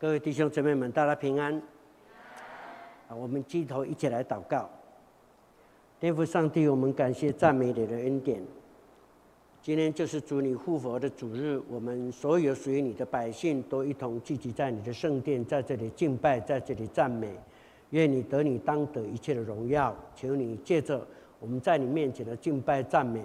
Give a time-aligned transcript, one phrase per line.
[0.00, 1.60] 各位弟兄姊妹们，大家平安。
[3.08, 4.70] 啊，我们低头一起来祷告。
[5.98, 8.40] 天父上帝，我们感谢赞美你的恩典。
[9.60, 17.36] 今天就是主你复活的主日，我们所有属于你的百姓都一同聚集在你的圣殿，在这里敬拜，在这里赞美。
[17.90, 19.92] 愿你得你当得一切的荣耀。
[20.14, 21.04] 求你借着
[21.40, 23.20] 我们在你面前的敬拜赞美，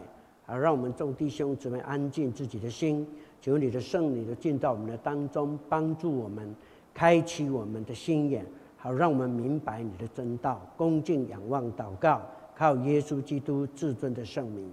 [0.48, 3.08] 好让我们众弟兄姊妹安静自己的心。
[3.44, 6.56] 求你的圣灵的进到我们的当中，帮助我们
[6.94, 8.46] 开启我们的心眼，
[8.78, 10.62] 好让我们明白你的真道。
[10.78, 12.22] 恭敬仰望祷告，
[12.56, 14.72] 靠耶稣基督至尊的圣名，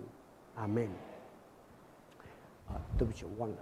[0.55, 0.87] 阿门。
[2.69, 3.57] 啊，对不起，我忘了。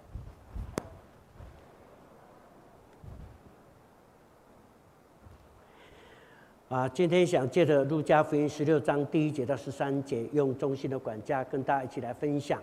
[6.68, 12.62] 啊，今天想借着路加福音十六章第一节到十三节，用中心的管家跟大家一起来分享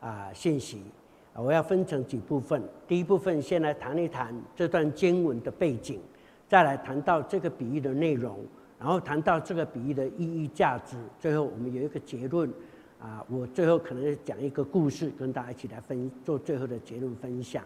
[0.00, 0.82] 啊信息。
[1.42, 2.62] 我要分成几部分。
[2.86, 6.00] 第一部分先来谈一谈这段经文的背景，
[6.48, 8.38] 再来谈到这个比喻的内容，
[8.78, 10.96] 然后谈到这个比喻的意义价值。
[11.18, 12.50] 最后我们有一个结论。
[13.00, 17.62] 啊，我最后可能讲一个故事，跟大家一起来分做最后的结论分享。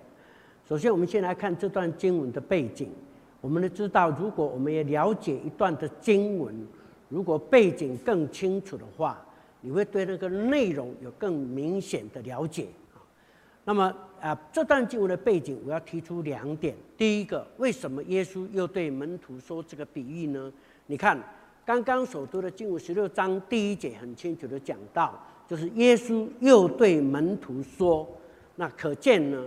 [0.69, 2.91] 首先，我们先来看这段经文的背景。
[3.41, 6.53] 我们都知道，如果我们也了解一段的经文，
[7.09, 9.25] 如果背景更清楚的话，
[9.61, 12.67] 你会对那个内容有更明显的了解。
[13.69, 16.75] 那么啊，这段经文的背景，我要提出两点。
[16.97, 20.51] 第一个，为什么耶稣又对门徒说这个比喻呢？
[20.87, 21.23] 你看，
[21.67, 28.09] 刚刚所读的经文十六章第一节很清楚的讲到，就是耶稣又对门徒说，
[28.57, 29.47] 那可见呢，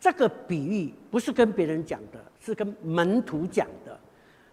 [0.00, 3.96] 这个比喻不是跟别人讲的，是跟门徒讲的。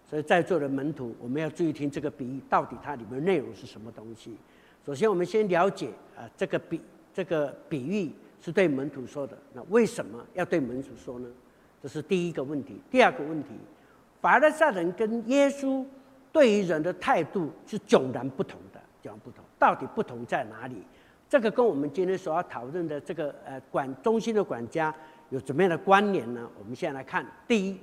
[0.08, 4.36] 所以在座的门徒，我们要注意听这个比喻到底它里面内容是什么东西。
[4.86, 6.80] 首先，我们先了解啊，这个比
[7.12, 8.12] 这个比喻。
[8.40, 11.28] 是对门徒说的，那为什么要对门徒说呢？
[11.82, 12.80] 这是第一个问题。
[12.90, 13.50] 第二个问题，
[14.20, 15.84] 法利赛人跟耶稣
[16.32, 19.44] 对于人的态度是迥然不同的，迥然不同。
[19.58, 20.82] 到底不同在哪里？
[21.28, 24.94] 这个跟我们今天所要讨论的这个呃管中心的管家
[25.30, 26.48] 有怎么样的关联呢？
[26.58, 27.78] 我们现在来看，第一，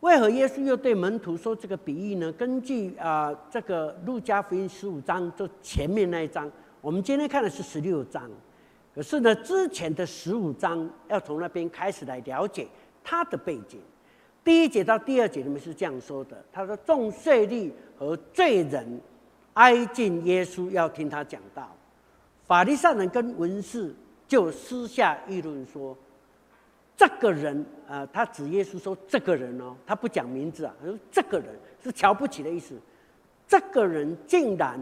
[0.00, 2.32] 为何耶稣又对门徒说这个比喻呢？
[2.32, 6.50] 根据啊、这个路加福音十五章就前面那一章，
[6.80, 8.28] 我们今天看的是十六章。
[8.96, 12.66] 可是呢，之前的十五章要从那边开始来了解
[13.04, 13.78] 他的背景。
[14.42, 18.98] 第一节到第二节里面是这样说的：他说，众税吏和罪人
[19.52, 21.70] 挨近耶稣，要听他讲道。
[22.46, 23.94] 法利赛人跟文士
[24.26, 25.94] 就私下议论说
[26.96, 31.54] ：“这个人啊、他指耶稣说这个人哦，他不讲名字啊，他说这个人
[31.84, 32.74] 是瞧不起的意思。
[33.46, 34.80] 这个人竟然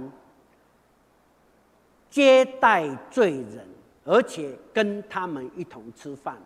[2.09, 3.67] 接待罪人。”
[4.05, 6.37] 而且跟他们一同吃饭，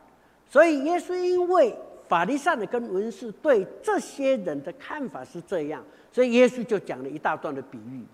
[0.47, 1.75] 所以耶稣因为
[2.07, 8.05] 法律上的跟文士对这些人的看法是这样，所以耶稣就讲了一大段的比喻。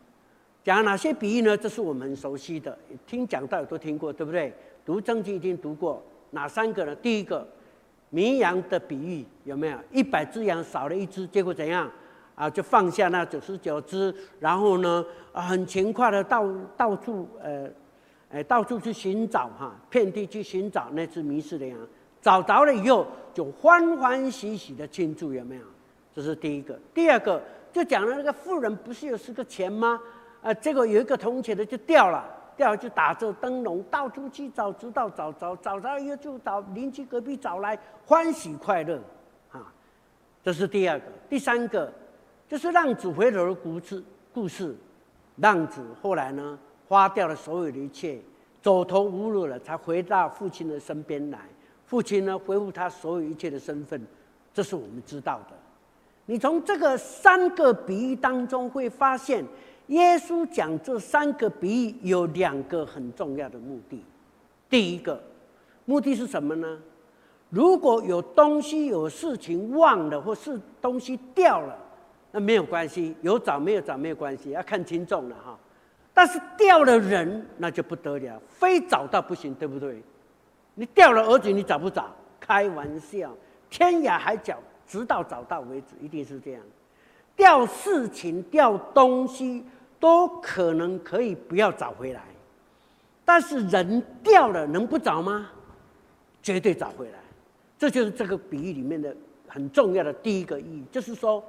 [0.64, 1.54] 讲哪些比喻呢？
[1.54, 4.50] 这是我们熟悉的，听讲道都听过，对不对？
[4.82, 6.94] 读圣经一定读过哪三个呢？
[6.96, 7.46] 第一个，
[8.08, 9.78] 绵羊的比喻有没有？
[9.92, 11.90] 一百只羊少了一只，结果怎样？
[12.34, 17.70] 啊，就放下那九十九只，然后呢，啊，很勤快的到到处呃。
[18.34, 21.78] 哎，到处去寻找哈，遍地去寻找那只迷失的羊，
[22.20, 25.62] 找着了以后就欢欢喜喜的庆祝，有没有？
[26.12, 26.76] 这是第一个。
[26.92, 27.40] 第二个
[27.72, 30.00] 就讲了那个富人不是有十个钱吗？
[30.42, 32.24] 啊，结果有一个铜钱的就掉了，
[32.56, 39.00] 掉了就打着灯笼到处去找，直到找着，找着以后就找邻居隔壁找来，欢喜快乐，
[39.52, 39.72] 啊，
[40.42, 41.06] 这是第二个。
[41.28, 41.92] 第三个
[42.48, 44.02] 就是浪子回头的故事，
[44.32, 44.74] 故事，
[45.36, 46.58] 浪子后来呢？
[46.88, 48.18] 花掉了所有的一切，
[48.62, 51.38] 走投无路了，才回到父亲的身边来。
[51.86, 54.00] 父亲呢，恢复他所有一切的身份，
[54.52, 55.56] 这是我们知道的。
[56.26, 59.44] 你从这个三个比喻当中会发现，
[59.88, 64.02] 耶稣讲这三个比喻有两个很重要的目的。
[64.70, 65.22] 第一个
[65.84, 66.78] 目的是什么呢？
[67.50, 71.78] 如果有东西、有事情忘了，或是东西掉了，
[72.32, 75.58] 那没有关系，有找没有找没有关系，要看轻重了哈。
[76.16, 80.00] 但是掉了人，那就不得了，非找到不行，对不对？
[80.76, 82.06] 你掉了儿子，你找不找？
[82.38, 83.34] 开玩笑，
[83.68, 84.56] 天涯海角，
[84.86, 86.62] 直到找到为止，一定是这样。
[87.34, 89.64] 掉事情、掉东西，
[89.98, 92.22] 都可能可以不要找回来，
[93.24, 95.50] 但是人掉了，能不找吗？
[96.40, 97.18] 绝对找回来。
[97.76, 99.12] 这就是这个比喻里面的
[99.48, 101.42] 很重要的第一个意义，就是说，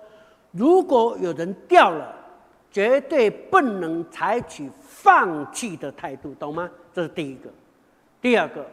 [0.49, 2.24] 如果有人掉了。
[2.75, 6.69] 绝对不能采取放弃的态度，懂吗？
[6.93, 7.49] 这是第一个。
[8.19, 8.65] 第二个，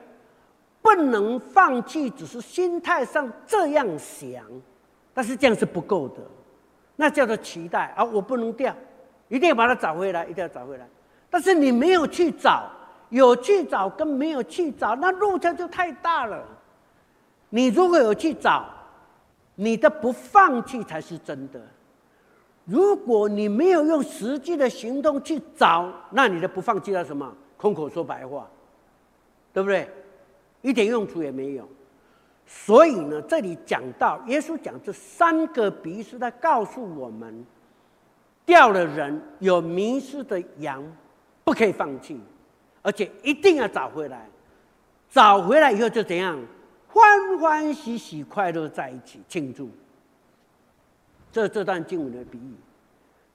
[0.81, 4.45] 不能放弃，只是心态上这样想，
[5.15, 6.17] 但是这样是不够的，
[6.97, 8.03] 那叫做期待啊！
[8.03, 8.75] 我不能掉，
[9.29, 10.89] 一定要把它找回来，一定要找回来。
[11.31, 12.69] 但是你没有去找，
[13.11, 16.45] 有去找跟没有去找，那落差就太大了。
[17.51, 18.69] 你如果有去找，
[19.55, 21.61] 你的不放弃才是真的。
[22.65, 27.35] 如果你没有用实际的行动去找，那你的不放弃叫什么？
[27.57, 28.49] 空口说白话，
[29.53, 29.89] 对不对？
[30.63, 31.69] 一点用处也没有。
[32.47, 37.45] 所以呢，这里讲到耶稣讲这三个比喻，是在告诉我们，
[38.45, 40.85] 掉了人有迷失的羊。
[41.45, 42.21] 不可以放弃，
[42.83, 44.29] 而且一定要找回来。
[45.11, 46.39] 找回来以后就怎样？
[46.87, 49.69] 欢欢喜喜、快乐在一起庆祝。
[51.33, 52.55] 这这段经文的比喻。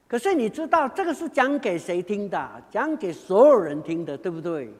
[0.07, 2.49] 可是你知道，这个是讲给谁听的？
[2.69, 4.71] 讲给所有人听的，对不对？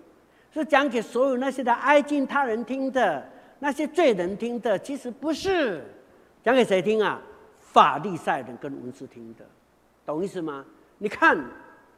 [0.54, 3.28] 是讲给所有那些的挨近他人听的，
[3.60, 4.80] 那些罪人听的。
[4.80, 5.84] 其实不是，
[6.44, 7.20] 讲给谁听啊？
[7.60, 9.44] 法利赛人跟文士听的，
[10.06, 10.64] 懂意思吗？
[11.00, 11.38] 你看。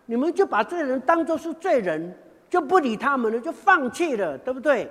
[0.05, 2.17] 你们就把这些人当作是罪人，
[2.49, 4.89] 就不理他们了，就放弃了，对不对？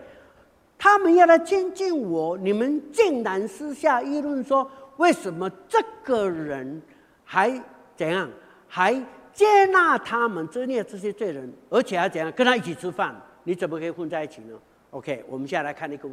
[0.79, 6.81] 他们要来亲近我，你们竟然私下议论说，为什么这个人
[7.25, 7.51] 还
[7.97, 8.31] 怎样，
[8.69, 8.95] 还
[9.33, 13.15] 接纳他们这些这些罪人，而且还怎样跟他一起吃饭？
[13.45, 14.55] 你怎么可以混在一起呢
[14.91, 16.09] ？OK，我们现在来看一个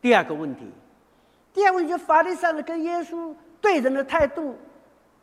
[0.00, 0.66] 第二个问题。
[1.52, 4.56] 第二个问题就法律上的跟耶稣对人的态度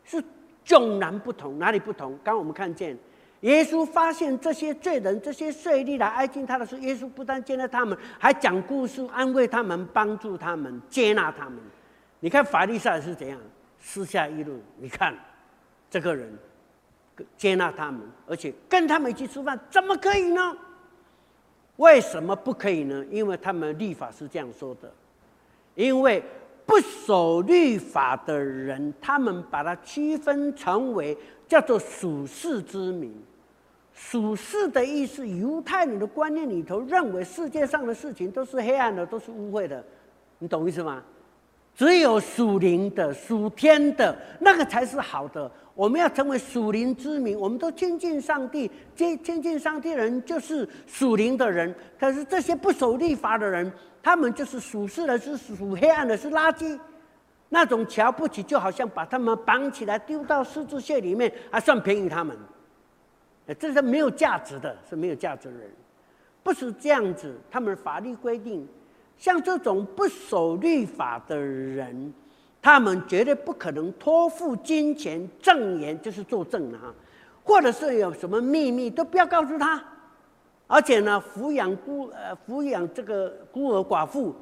[0.04, 0.22] 是
[0.64, 2.10] 迥然不同，哪里不同？
[2.22, 2.96] 刚刚我们看见。
[3.40, 11.58] 耶稣发现这些罪人、这些税吏来挨近他的时候，耶稣不但接纳他们，还讲故事安慰他们、帮助他们、接纳他们。
[12.20, 13.38] 你看法律上是怎样
[13.78, 14.60] 私下议论？
[14.78, 15.14] 你看
[15.90, 16.32] 这个人
[17.36, 20.56] 接纳他们，而且跟他们一起吃饭，怎么可以呢？
[21.76, 23.04] 为什么不可以呢？
[23.10, 24.92] 因为他们立法是这样说的：
[25.74, 26.22] 因为
[26.66, 31.16] 不守律法的人，他们把它区分成为
[31.46, 33.14] 叫做属世之民。
[33.94, 39.84] 属世的意思，犹太人的观念里头认为世界上的事情都是黑暗的，都是污秽的，
[40.38, 41.02] 你懂意思吗？
[41.78, 45.48] 只有属灵的、属天的那个才是好的。
[45.76, 51.72] 我们要成为属灵之民，我们都亲近上帝，亲亲近上帝的人就是属灵的人。
[51.96, 53.70] 可是这些不守律法的人，
[54.02, 56.76] 他们就是属世的，是属黑暗的，是垃圾。
[57.48, 62.36] 那种瞧不起，就好像把他们绑起来丢到狮子穴里面，还算便宜他们。
[63.56, 65.70] 这是没有价值的，是没有价值的人，
[66.42, 67.38] 不是这样子。
[67.48, 68.66] 他们法律规定，
[69.18, 72.14] 像这种不守律法的人，
[72.62, 76.94] 他们绝对不可能托付金钱、证言，就是作证啊，
[77.42, 79.82] 或者是有什么秘密都不要告诉他。
[80.68, 84.34] 而且呢，抚养孤呃抚养这个孤儿寡妇，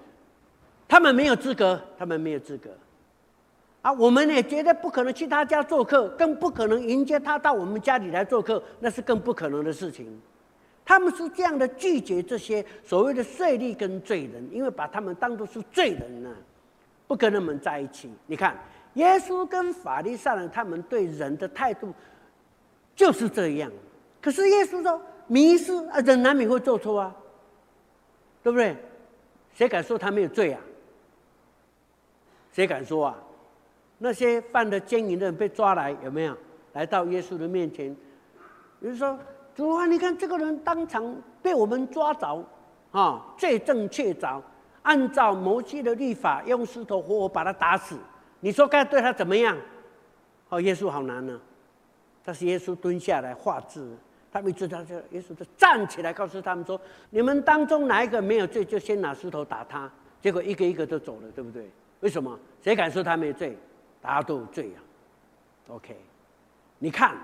[0.86, 2.68] 他们没有资格，他们没有资格。
[3.80, 10.20] 啊，我们也绝对不可能去他家做客，更不可能迎接他到我们家里来做客，那是更不可能的事情。
[10.86, 16.32] 他们是这样的拒绝这些所谓的税吏跟罪人，因为把他们当作是罪人呢，
[17.08, 18.08] 不跟他们在一起。
[18.26, 18.56] 你看，
[18.94, 21.92] 耶稣跟法利赛人他们对人的态度
[22.94, 23.70] 就是这样。
[24.22, 27.14] 可是耶稣说，迷失啊，人难免会做错啊，
[28.44, 28.76] 对不对？
[29.54, 30.60] 谁敢说他没有罪啊？
[32.52, 33.18] 谁敢说啊？
[33.98, 36.36] 那些犯了奸淫的人被抓来，有没有
[36.74, 37.92] 来到耶稣的面前？
[38.80, 39.18] 比如说，
[39.56, 41.02] 主啊，你看这个人当场
[41.40, 42.44] 被我们抓着，
[42.92, 44.38] 啊，罪证确凿，
[44.82, 47.96] 按照摩西的律法，用石头活活把他打死。
[48.40, 49.56] 你说该对他怎么样？
[50.50, 51.40] 哦，耶稣好难呢。
[52.22, 53.96] 但是耶稣蹲下来画字，
[54.30, 61.70] 他们知道这，耶稣就站起来告诉他们说：“你们当中哪一个没有罪，就先拿石头打他。”结果一个一个都走了，对不对？
[62.00, 62.38] 为什么？
[62.62, 63.56] 谁敢说他没罪？
[64.02, 64.78] 大家都有罪啊
[65.68, 65.96] ，OK？
[66.78, 67.16] 你看，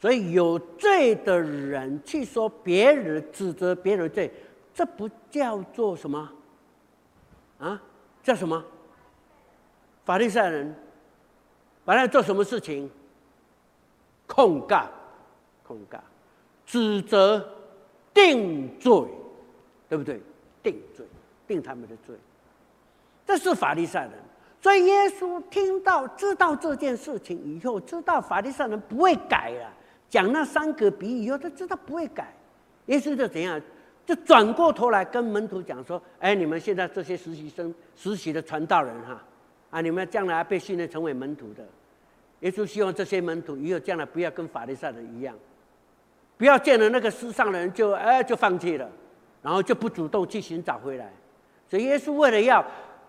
[0.00, 4.30] 所以有罪的人去说别人、指责别人罪，
[4.74, 6.30] 这不叫做什么？
[7.58, 7.80] 啊，
[8.22, 8.62] 叫什么？
[10.04, 10.74] 法律上人，
[11.84, 12.90] 把他做什么事情？
[14.26, 14.86] 控告、
[15.62, 15.98] 控告、
[16.66, 17.46] 指责、
[18.12, 19.06] 定罪，
[19.88, 20.20] 对不对？
[20.62, 21.06] 定罪，
[21.46, 22.16] 定他们的罪，
[23.26, 24.12] 这是法律上人。
[24.60, 29.72] 所以耶稣听到、知道这件事情以后，知道法律上人不会改了。
[30.14, 32.32] 讲那三个比喻以后，他知道不会改。
[32.86, 33.60] 耶稣就怎样？
[34.06, 39.20] 就转过头来跟门徒讲说：“哎，你们现在这些实习生、实习的传道人哈，
[39.70, 41.66] 啊，你们将来被训练成为门徒的。
[42.42, 45.34] 耶稣希望这些门徒以后将来不要跟法利赛人一样，
[46.38, 48.88] 不要见了那个世上的人就哎就放弃了，
[49.42, 51.12] 然后就不主动去寻找回来。
[51.68, 52.64] 所以耶稣为了要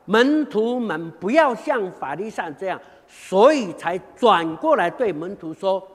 [0.05, 5.88] 门徒们不要像法利赛这样，所以才转过来对门徒说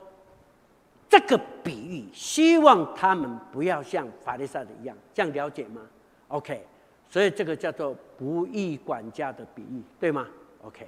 [1.11, 4.97] 这个比喻，希望他们不要像法利赛的一样。
[5.13, 5.83] 这样了解吗
[6.29, 6.65] ？OK，
[7.09, 10.29] 所以这个叫做不义管家的比喻，对吗
[10.63, 10.87] ？OK，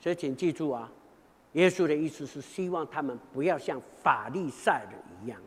[0.00, 0.90] 所以请记住啊，
[1.52, 5.40] 耶稣的意思是希望他们不要像法利赛的一样。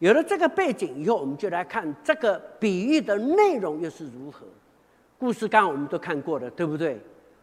[0.00, 4.44] 有了这个背景以后，我们就来看这个比喻的内容又是如何。
[5.16, 7.00] 故事刚刚我们都看过了，对不对？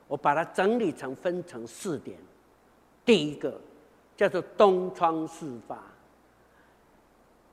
[0.09, 2.17] 我把它整理成分成四点。
[3.05, 3.61] 第一个
[4.19, 5.79] 叫做东窗事发，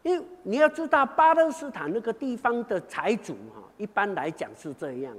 [0.03, 5.15] 因为你要知道巴勒斯坦那个地方的财主哈，一般来讲是这样，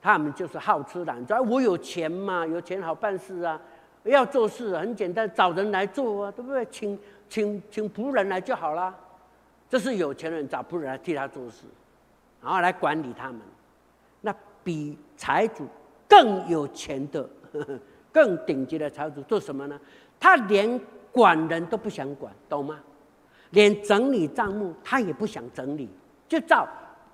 [0.00, 1.40] 他们就是好吃懒做。
[1.42, 3.60] 我有钱嘛，有钱好办事啊，
[4.02, 6.66] 要做事很简单，找人来做啊，对不对？
[6.66, 6.98] 请
[7.28, 8.92] 请请仆人来就好了。
[9.70, 11.62] 这是有钱人找仆人来替他做事，
[12.42, 13.40] 然后来管理他们。
[14.20, 14.34] 那
[14.64, 15.68] 比财主
[16.08, 17.30] 更有钱的、
[18.10, 19.80] 更顶级的财主做什么呢？
[20.22, 22.78] 他连管人都不想管，懂吗？
[23.50, 25.90] 连整理账目他也不想整理，
[26.28, 26.64] 就照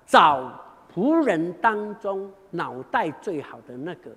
[0.05, 0.53] 找
[0.93, 4.11] 仆人当中脑袋最好的那个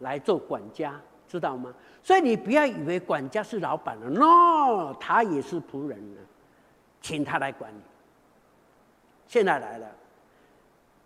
[0.00, 1.72] 来做管家，知道吗？
[2.02, 6.20] 所以你不要以为管家是老板了，no，他也是仆人呢，
[7.00, 7.80] 请他来管理。
[9.26, 9.86] 现在来了。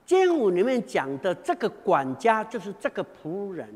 [0.05, 3.69] 经文里面讲的这个管家就是这个仆人，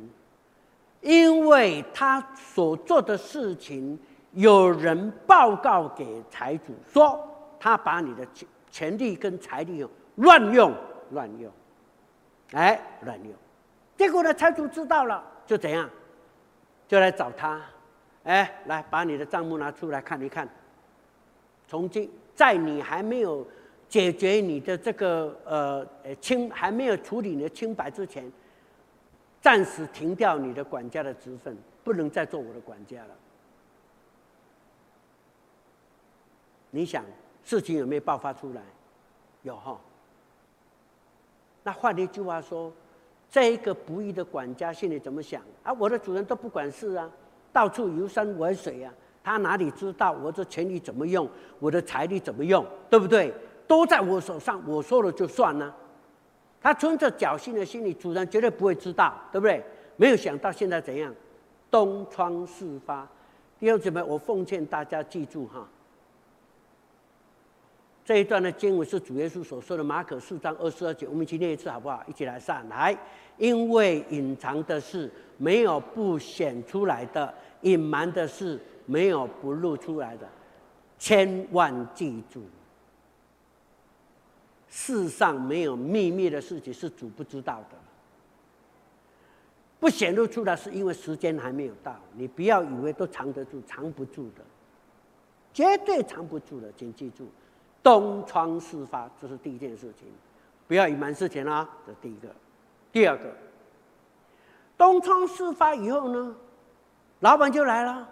[1.02, 3.99] 因为他所做的事情，
[4.32, 7.23] 有人报告给财主说
[7.61, 10.73] 他把你的钱权力跟财力乱用
[11.11, 11.52] 乱用，
[12.52, 13.32] 哎，乱用，
[13.97, 15.90] 结果呢，财主知道了就怎样，
[16.88, 17.61] 就来找他，
[18.25, 20.49] 哎，来把你的账目拿出来看一看，
[21.68, 23.47] 从今在你还没有。
[23.88, 28.25] 解决你的这个呃呃清还没有处理你的清白之前，
[29.42, 33.11] 暂时停掉你的管家的职分，不能再做我的管家了。
[36.70, 37.04] 你想
[37.44, 38.62] 事情有没有爆发出来？
[39.42, 39.78] 有哈。
[41.64, 42.72] 那换一句话说，
[43.28, 45.72] 这一个不义的管家心里怎么想啊？
[45.72, 47.11] 我的主人都不管事啊，
[47.52, 48.94] 到处游山玩水啊，
[49.25, 53.34] 他哪里知道我的权力怎么用，我的财力怎么用，对不对？
[53.66, 55.76] 都在我手上，我说了就算了。
[56.62, 59.62] 他存着侥幸的心理，主人绝对不会知道，对不对？
[59.97, 61.12] 没有想到现在怎样，
[61.71, 63.07] 东窗事发。
[63.59, 65.69] 弟兄姊妹，我奉劝大家记住哈，
[68.04, 71.07] 这一段的经文是主耶稣所说的，马可四章二十二节。
[71.07, 72.02] 我们一起念一次好不好？
[72.09, 72.97] 一起来上来，
[73.38, 80.28] 因为隐藏的事没有不显出来的，隐瞒的事没有不露出来的，
[80.99, 82.42] 千万记住。
[84.74, 87.76] 世上没有秘密的事情是主不知道的，
[89.78, 91.94] 不显露出来是因为时间还没有到。
[92.14, 94.42] 你不要以为都藏得住，藏不住的，
[95.52, 96.72] 绝对藏不住的。
[96.74, 97.28] 请记住，
[97.82, 100.08] 东窗事发，这是第一件事情，
[100.66, 102.28] 不要隐瞒事情啊，这第一个。
[102.90, 103.30] 第二个，
[104.78, 106.34] 东窗事发以后呢，
[107.20, 108.08] 老板就来了，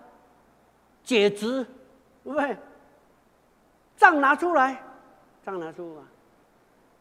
[1.02, 1.64] 解职，
[2.22, 2.54] 对不对？
[3.96, 4.82] 账拿出来，
[5.42, 6.02] 账拿出来。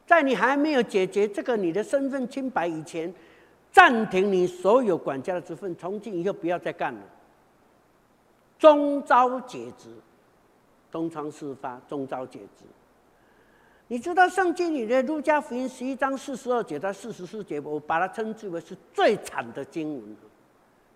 [0.10, 3.14] 在你还没有解决这个你的身份清白以前，
[3.72, 7.02] 暂停你所有管家的职分，从今以后不要再干了。
[8.58, 9.88] 终朝解职，
[10.90, 12.66] 东窗事发，终朝解职。
[13.88, 20.16] 你知道圣经里的路加福音十一章四十二节到四十四节，我把它称之为是最惨的经文。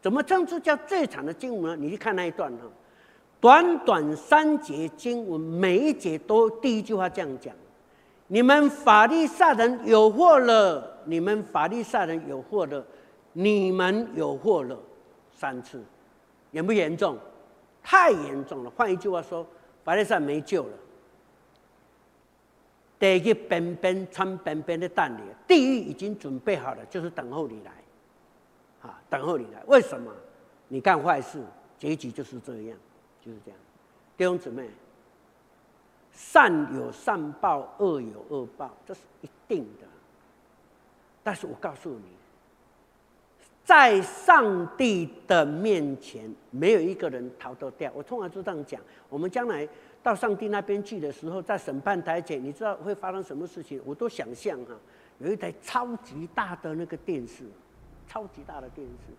[0.02, 1.86] 怎么称之叫最惨的经文呢？
[1.86, 2.64] 你去看那一段哈，
[3.40, 7.54] 短短三节经文，每一节都第一句话这样讲。
[8.34, 10.98] 你们法利赛人有祸了！
[11.06, 12.84] 你们法利赛人有祸了！
[13.32, 14.76] 你们有祸了！
[15.32, 15.80] 三次，
[16.50, 17.16] 严不严重？
[17.84, 18.72] 太严重了。
[18.72, 19.46] 换一句话说，
[19.84, 20.74] 法利赛没救了。
[22.98, 27.72] 得一边边穿边边的蛋里，地狱已经准备好了，就是等候你来。
[28.82, 29.62] 啊，等候你来。
[29.68, 30.12] 为什么？
[30.68, 31.40] 你干坏事，
[31.78, 32.76] 结局就是这样，
[33.24, 33.60] 就是这样。
[34.18, 34.68] 弟兄姊妹。
[36.14, 39.88] 善有善报，恶有恶报，这是一定的。
[41.24, 42.06] 但是我告诉你，
[43.64, 47.92] 在上帝的面前，没有一个人逃得掉。
[47.96, 48.80] 我通常就这样讲：
[49.10, 49.68] 我们将来
[50.04, 53.82] 到上帝那边去的时候，在审判台前，你知道会发生什么事情？
[53.86, 54.76] 我都想象哈，
[55.20, 57.46] 有一台超级大的那个电视，
[58.08, 59.14] 超级大的电视，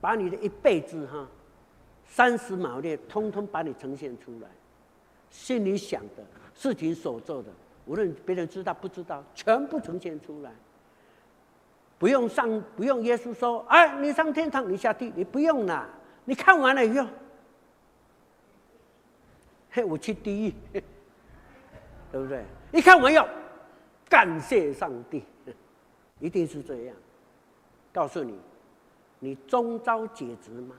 [0.00, 1.26] 把你的一辈子哈，
[2.04, 4.48] 三十秒内通通把你呈现出来。
[5.36, 6.24] 心里想的
[6.54, 7.50] 事情所做的
[7.84, 10.50] 无论别人知道不知道，全部呈现出来。
[11.98, 15.88] 不用上，不用耶稣说，哎，你上天堂，你下地，你不用了。
[16.24, 17.06] 你看完了以后，
[19.70, 20.54] 嘿，我去地狱，
[22.10, 22.44] 对不对？
[22.72, 23.28] 你看完要
[24.08, 25.22] 感谢上帝，
[26.18, 26.96] 一定是这样。
[27.92, 28.38] 告诉你，
[29.20, 30.74] 你终遭解职吗？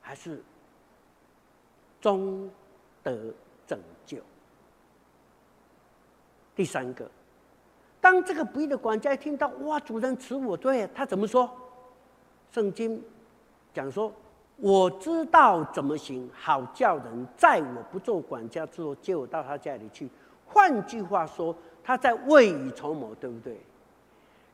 [0.00, 0.42] 还是
[2.00, 2.50] 终
[3.02, 3.32] 得
[3.66, 4.18] 拯救？
[6.54, 7.08] 第三个。
[8.00, 11.50] 当这个不义的管家听到哇，主人辞我，对他怎么说？
[12.50, 13.02] 圣经
[13.74, 14.12] 讲说，
[14.56, 20.08] 我知道怎么行，好叫人在我不做管家之后接我到他家里去。
[20.46, 21.54] 换句话说，
[21.84, 23.58] 他在未雨绸缪，对不对？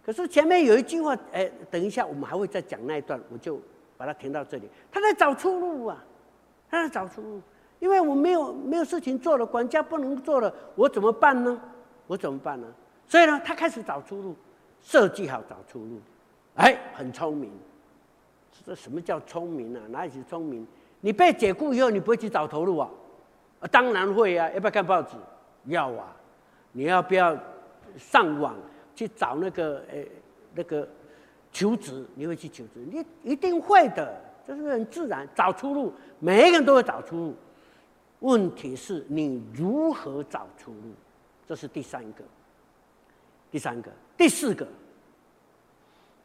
[0.04, 3.60] 可是前面有一句话，哎，等一下我们还会再讲那一段，我就
[3.96, 4.68] 把它停到这里。
[4.90, 6.04] 他在找出路啊，
[6.70, 7.40] 让他找出路，
[7.78, 11.60] 因为我没有没有事情做了，管家不能做了，我怎么办呢？
[12.06, 12.66] 我怎么办呢？
[13.06, 14.34] 所以呢，他开始找出路，
[14.80, 16.00] 设计好找出路，
[16.54, 17.50] 哎，很聪明。
[18.64, 19.82] 这什么叫聪明啊？
[19.90, 20.66] 哪里是聪明？
[21.00, 22.88] 你被解雇以后，你不会去找头路啊？
[23.70, 24.50] 当然会啊！
[24.50, 25.16] 要不要看报纸？
[25.66, 26.14] 要啊！
[26.72, 27.36] 你要不要
[27.96, 28.56] 上网
[28.94, 29.98] 去找那个呃
[30.54, 30.88] 那个
[31.52, 32.04] 求职？
[32.14, 32.80] 你会去求职？
[32.90, 34.14] 你一定会的，
[34.46, 35.28] 这是很自然。
[35.34, 37.36] 找出路，每一个人都会找出路。
[38.20, 40.94] 问题是你如何找出路？
[41.46, 42.24] 这是第三个。
[43.48, 44.66] 第三个，第四个，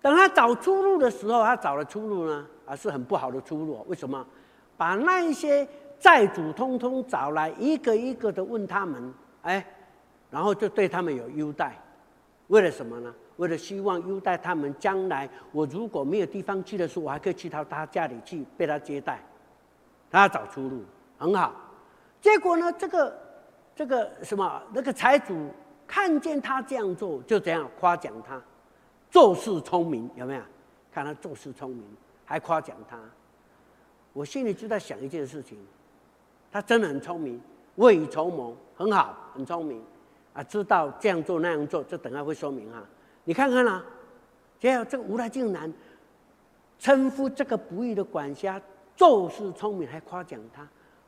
[0.02, 3.86] 等他找出路的时候，他找的出路呢，啊，是很不好的出路。
[3.88, 4.26] 为什么？
[4.76, 5.66] 把那一些
[6.00, 9.66] 债主通通找来，一个一个的问他们，哎，
[10.32, 11.80] 然后就对他们有优待，
[12.48, 13.14] 为了什么呢？
[13.38, 19.24] 为了希望优待他们，将来我如果没有地方去的时候，我还可以去到他家里去被他接待。
[20.12, 20.84] 他找出路，
[21.18, 21.54] 很好。
[22.20, 23.18] 结果呢，这个
[23.76, 25.50] 这个什么那个财主。
[25.88, 28.42] 看见他这样做，就这样夸奖他，
[29.10, 30.42] 做事聪明，有没有？
[30.90, 31.84] 看他做事聪明，
[32.24, 32.98] 还夸奖他。
[34.14, 35.58] 我心里就在想一件事情，
[36.50, 37.42] 他真的很聪明，
[37.76, 39.84] 未雨绸缪，很好，很聪明
[40.34, 42.82] 啊，知道这样做那样做，这等下会说明哈。
[43.26, 43.84] 你看看啊，
[44.62, 45.74] 结果这个无赖竟然
[46.80, 48.62] 称呼这个不义的管家
[48.96, 50.68] 做事聪明，还夸奖他。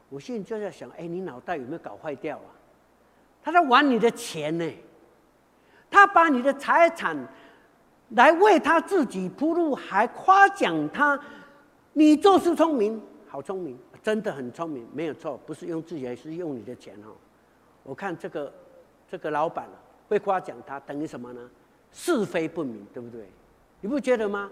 [0.10, 2.50] 我现在就在想，哎，你脑袋有没有搞坏掉啊？
[3.42, 4.72] 他在玩你的钱呢，
[5.90, 7.18] 他把你的财产
[8.10, 11.20] 来为他自己铺路，还夸奖他，
[11.94, 17.14] 你做事聪明，好聪明，真的很聪明，没有错，不是用自己，是用你的钱哦。
[17.84, 18.54] 我看这个
[19.10, 19.68] 这个老板
[20.08, 21.50] 会夸奖他，等于什么呢？
[21.92, 23.28] 是非不明，对不对？
[23.82, 24.50] 你不觉得吗？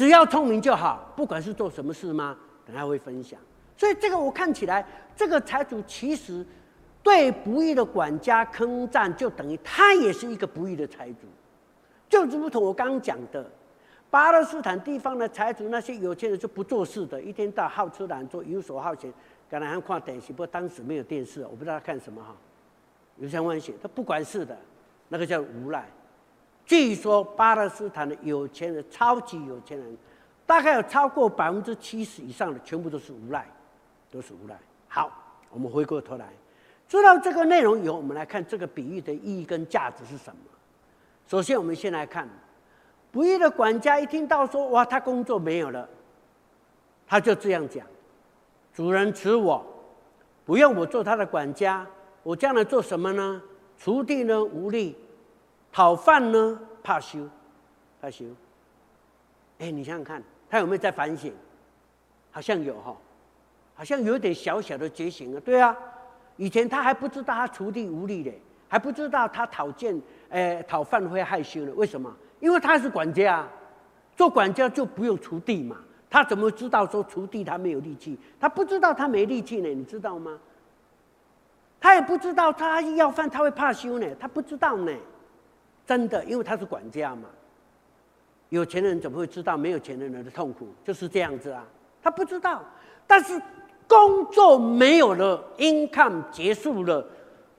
[0.00, 2.34] 只要聪明就好，不管是做什么事吗？
[2.64, 3.38] 等下会分享。
[3.76, 4.82] 所以这个我看起来，
[5.14, 6.42] 这个财主其实。
[7.02, 11.26] 对不义的管家坑赞，就等于他也是一个不义的财主，
[12.10, 13.50] 就如同我刚刚讲的，
[14.10, 19.12] 巴勒斯坦地方的财主，那些有钱人就不做事的，一天到好吃懒做，游手好闲，
[19.50, 22.34] 刚才还看电视，不过当时没有电视，我不知道他看什么哈，
[23.16, 24.56] 有相关性，他不管事的，
[25.08, 25.86] 那个叫无赖。
[26.70, 29.98] 据说巴勒斯坦的有钱人，超级有钱人，
[30.46, 33.44] 大概有超过百分之七十以上的，全部都是无赖，
[34.08, 34.56] 都是无赖。
[34.86, 35.10] 好，
[35.50, 36.28] 我们回过头来。
[36.86, 40.38] 知道这个内容以后，我们来看这个比喻的意义跟价值是什么。
[41.26, 42.28] 首先，我们先来看，
[43.10, 45.88] 不义的管家一听到说：“哇，他工作没有了。”
[47.04, 47.84] 他就这样讲
[48.72, 49.66] ：“主人辞我，
[50.44, 51.84] 不用我做他的管家，
[52.22, 53.42] 我将来做什么呢？
[53.82, 54.96] 锄地呢无力，
[55.72, 57.28] 讨饭呢怕羞，
[58.00, 58.24] 怕羞。”
[59.58, 61.32] 哎，你想想看，他有没有在反省？
[62.30, 62.96] 好像有哈，
[63.74, 65.42] 好像有点小小的觉醒啊。
[65.44, 65.76] 对啊。
[66.36, 68.32] 以前他还不知道他锄地无力的，
[68.66, 69.94] 还不知道他讨见，
[70.30, 71.72] 哎、呃、讨饭会害羞的。
[71.74, 72.10] 为什么？
[72.38, 73.46] 因为他是管家，
[74.16, 75.76] 做管家就不用锄地嘛。
[76.08, 78.18] 他怎么知道说锄地他没有力气？
[78.40, 80.38] 他不知道他没力气呢，你知道吗？
[81.78, 84.92] 他也不知道他要饭他会怕羞呢，他不知道呢。
[85.90, 87.28] 真的，因为他是管家嘛。
[88.48, 90.68] 有钱人怎么会知道没有钱的人的痛苦？
[90.84, 91.66] 就是这样子啊，
[92.00, 92.62] 他不知道，
[93.08, 93.42] 但是。
[93.88, 97.04] 工作没有了，income 结束了，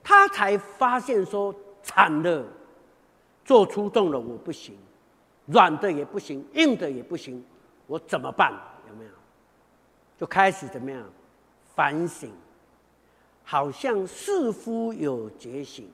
[0.02, 2.42] 他才发现说惨了，
[3.44, 4.74] 做出动了我不行，
[5.44, 7.44] 软的也不行，硬的也不行，
[7.86, 8.50] 我怎么办？
[8.88, 9.10] 有没有？
[10.16, 11.04] 就开始怎么样
[11.74, 12.30] 反省，
[13.44, 15.86] 好像似乎有觉醒，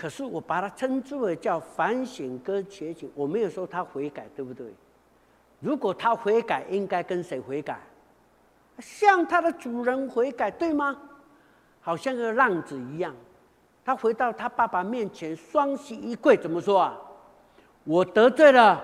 [0.00, 4.72] 可是我把它称之为叫反省跟觉醒，我没有说他悔改，对不对？
[5.60, 7.78] 如果他悔改，应该跟谁悔改？
[8.78, 10.96] 向他的主人悔改，对吗？
[11.82, 13.14] 好像个浪子一样，
[13.84, 16.98] 他回到他爸爸面前，双膝一跪，怎么说啊？
[17.84, 18.82] 我得罪了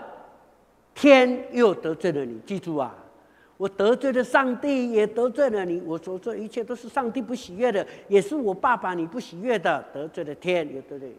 [0.94, 2.38] 天，又得罪了你。
[2.40, 2.94] 记住啊，
[3.56, 5.80] 我得罪了上帝，也得罪了你。
[5.80, 9.82] 我所做一切都是上帝不喜悦的，也是我爸爸你不喜悦的。
[9.92, 11.16] 得罪了天，也得罪。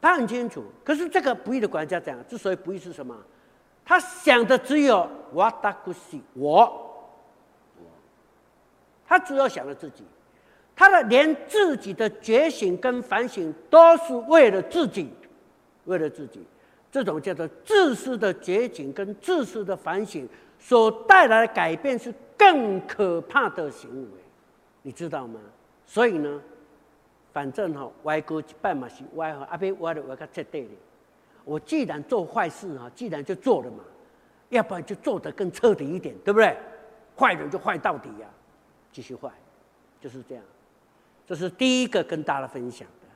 [0.00, 0.64] 他很清楚。
[0.84, 2.16] 可是这个不义的管家讲？
[2.26, 3.16] 之所以不义是什么？
[3.84, 7.06] 他想的只有我达古西，我，
[9.06, 10.02] 他主要想了自己。
[10.74, 15.08] 他的连自己的觉醒跟反省都是为了自己，
[15.84, 16.44] 为了自己，
[16.90, 20.28] 这种叫做自私的觉醒跟自私的反省
[20.66, 24.18] 所带来的改变是更可怕的行为，
[24.82, 25.38] 你知道吗？
[25.86, 26.42] 所以呢，
[27.32, 30.70] 反正哈歪哥一拜嘛是歪哈，阿别歪的歪个彻底的。
[31.44, 33.84] 我既然做坏事哈，既然就做了嘛，
[34.48, 36.56] 要不然就做得更彻底一点，对不对？
[37.16, 38.26] 坏人就坏到底呀，
[38.90, 39.30] 继续坏，
[40.00, 40.42] 就是这样。
[41.24, 43.06] 这是第一个跟大家分享的。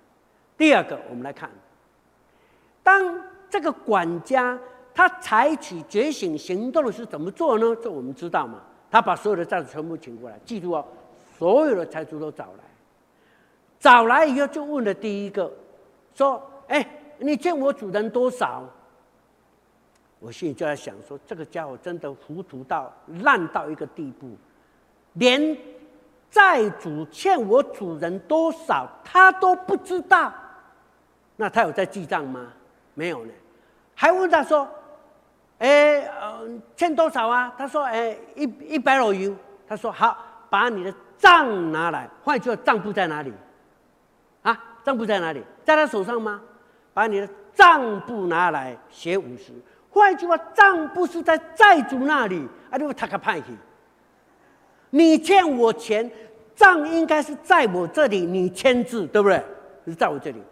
[0.56, 1.50] 第二个，我们来看，
[2.84, 4.56] 当这个管家
[5.00, 7.74] 他采取觉醒行动的是怎么做呢？
[7.82, 8.60] 这我们知道嘛？
[8.90, 10.84] 他把所有的债主全部请过来，记住哦，
[11.38, 12.64] 所有的财主都找来，
[13.78, 15.50] 找来以后就问了第一个，
[16.14, 16.86] 说：“哎，
[17.16, 18.62] 你欠我主人多少？”
[20.20, 24.36] 我心里就在想说，这个家伙真的糊涂到烂到一个地步，
[25.14, 25.56] 连。
[26.30, 30.30] 债主欠我主人多少，他都不知道。
[31.36, 32.52] 那他有在记账吗？
[32.92, 33.32] 没有呢。
[33.96, 34.68] 还问他说
[35.60, 36.46] ：“哎，呃，
[36.76, 39.34] 欠多少啊？”他说：“哎，一一百篓油。”
[39.68, 40.18] 他说：“好，
[40.50, 43.32] 把你的账拿来。”换句话，账簿在哪里？
[44.42, 45.42] 啊，账簿在哪里？
[45.64, 46.40] 在他手上吗？
[46.92, 49.52] 把你的账簿拿来，写五十。
[49.90, 52.48] 换句话，账簿是在债主那里。
[52.70, 53.46] 啊，你他个派去。
[54.90, 56.10] 你欠我钱，
[56.56, 59.42] 账应该是在我这里，你签字对不对？
[59.86, 60.42] 是在我这里，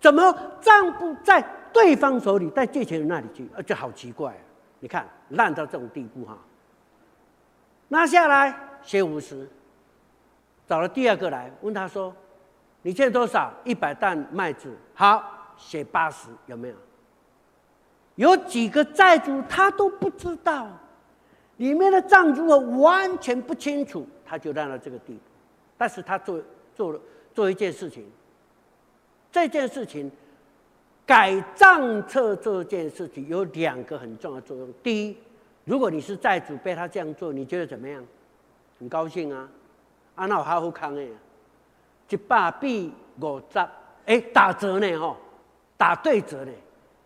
[0.00, 3.48] 怎么账簿在对方手里，在借钱人那里去？
[3.54, 4.42] 啊，这好奇怪啊！
[4.80, 6.38] 你看烂到这种地步哈。
[7.88, 9.48] 拿下来写五十，
[10.66, 12.14] 找了第二个来问他说
[12.82, 13.52] ：“你欠多少？
[13.64, 16.74] 一百担麦子，好，写八十，有没有？”
[18.16, 20.68] 有几个债主他都不知道。
[21.56, 25.20] 里面的账如果完全不清楚，他就烂到这个地步。
[25.76, 26.40] 但是他做
[26.74, 27.00] 做了
[27.32, 28.08] 做一件事情，
[29.32, 30.10] 这件事情
[31.08, 34.70] 改账册这件事情有两个很重要的作用。
[34.82, 35.16] 第一，
[35.64, 38.04] 如果你是债主被他这样做，你觉得怎么样？
[38.78, 39.48] 很高兴啊！
[40.16, 41.08] 啊，那我好康哎，
[42.10, 42.92] 一百比
[43.22, 43.58] 五十，
[44.04, 45.16] 哎，打折呢哦，
[45.78, 46.52] 打对折呢，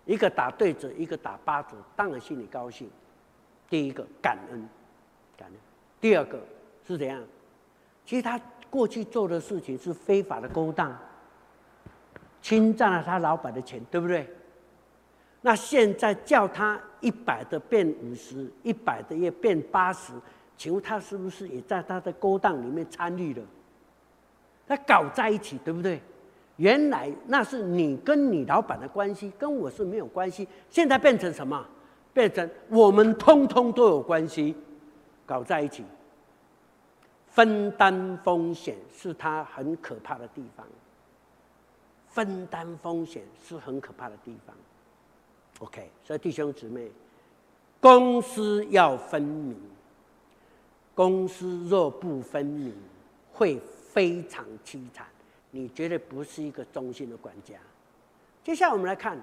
[0.05, 2.91] 一个打对折，一个打八折，当然心里高兴。
[3.71, 4.69] 第一个感恩，
[5.39, 5.57] 感恩；
[6.01, 6.41] 第二个
[6.85, 7.23] 是怎样？
[8.05, 10.99] 其实他过去做的事情是非法的勾当，
[12.43, 14.29] 侵占了他老板的钱，对不对？
[15.41, 20.13] 那现在叫他一百的变五十，一百的也变八十，
[20.57, 23.43] 请问他是不是也在他的勾当里面参与了？
[24.67, 26.01] 他搞在一起，对不对？
[26.57, 30.47] 原来那是你跟你老板的关系，跟我是没有关系。
[30.69, 31.67] 现在变成什么？
[32.13, 34.55] 变成我们通通都有关系，
[35.25, 35.83] 搞在一起，
[37.27, 40.65] 分担风险是他很可怕的地方。
[42.13, 44.55] 分担风险是很可怕的地方。
[45.59, 46.91] OK，所以弟兄姊妹，
[47.81, 49.57] 公私要分明。
[50.95, 52.75] 公私若不分明，
[53.33, 53.59] 会
[53.93, 55.07] 非常凄惨。
[55.51, 57.55] 你绝对不是一个忠心的管家。
[58.45, 59.19] 接下来我们来看。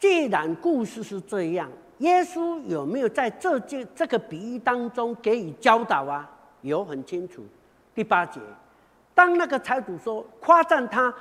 [0.00, 6.30] 既然故事是这样，耶稣有没有在这这这个比喻当中给予教导啊？
[6.62, 7.42] 有，很清楚。
[7.94, 8.40] 第八节，
[9.14, 11.14] 当那个财主说夸赞他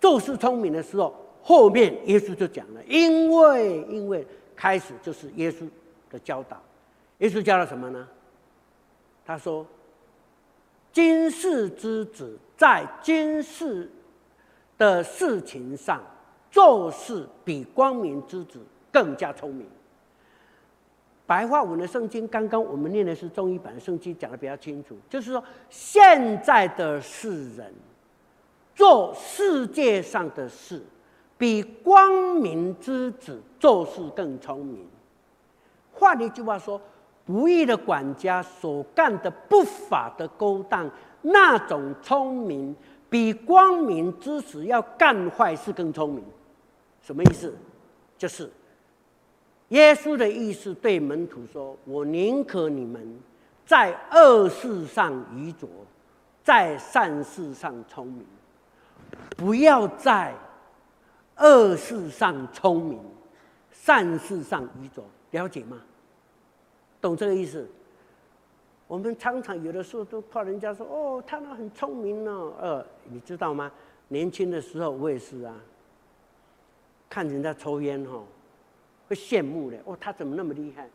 [0.00, 5.68] 做事聪明的时候，后面耶稣就讲了，因为因为开始就是耶稣
[6.10, 6.60] 的教导。
[7.18, 8.06] 耶稣教了什么呢？
[9.24, 9.66] 他说
[10.92, 13.90] ：“今世之子在今世
[14.76, 16.02] 的事情上。”
[16.52, 18.58] 做事比光明之子
[18.90, 19.64] 更加聪明。
[21.30, 27.72] 白话文的圣经，刚刚我们念的是中译版的圣经，讲的比较清楚，就是说现在的世人
[28.74, 30.82] 做世界上的事，
[31.38, 34.84] 比光明之子做事更聪明。
[35.92, 36.80] 换一句话说，
[37.24, 40.90] 不义的管家所干的不法的勾当，
[41.22, 42.74] 那种聪明，
[43.08, 46.24] 比光明之子要干坏事更聪明。
[47.00, 47.56] 什么意思？
[48.18, 48.50] 就是
[49.70, 53.18] 耶稣的意思，对门徒说：“我宁可你们
[53.66, 55.68] 在恶事上愚拙，
[56.44, 58.24] 在善事上聪明，
[59.36, 60.34] 不要在
[61.38, 63.00] 恶事上聪明，
[63.72, 65.80] 善事上愚拙，了解吗？
[67.00, 67.68] 懂这个意思？
[68.88, 73.70] 我们常常有的时候都怕人家说：“哦，他那很聪明哦。”呃，你知道吗？
[74.08, 75.54] 年轻的时候我也是啊，
[77.08, 78.24] 看人家抽烟哈、哦，
[79.10, 79.76] 会羡慕的。
[79.84, 80.88] 哦，他怎么那么厉害？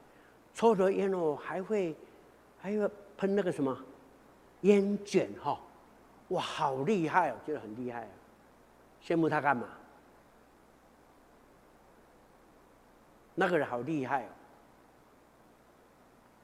[0.53, 1.93] 抽着烟哦，还会
[2.57, 3.77] 还会喷那个什么
[4.61, 5.59] 烟卷哈、哦？
[6.29, 8.09] 哇，好厉害哦，觉得很厉害啊。
[9.05, 9.67] 羡慕他干嘛？
[13.35, 14.29] 那个人好厉害哦，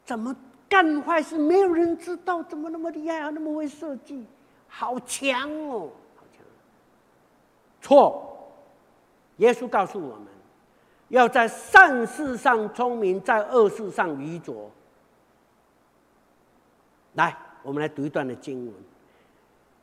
[0.05, 0.35] 怎么？
[0.71, 3.29] 干坏事没有人知道，怎么那么厉害啊？
[3.29, 4.25] 那么会设计，
[4.69, 5.89] 好强哦，
[7.81, 8.53] 错，
[9.35, 10.27] 耶稣告诉我们，
[11.11, 14.71] 要在善事上聪明，在恶事上愚拙。
[17.15, 18.73] 来，我们来读一段的经文，《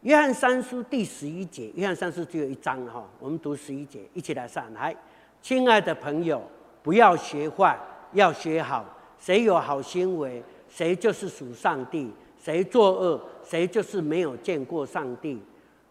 [0.00, 4.96] 约翰三书》第十一节，《约翰三书》只有一章哈，我们读十一节，一起来上来。
[5.42, 6.42] 亲爱的朋友，
[6.82, 7.78] 不要学坏，
[8.12, 8.82] 要学好。
[9.18, 10.42] 谁有好行为？
[10.66, 15.42] 谁就是属上帝，谁作恶，谁就是没有见过上帝。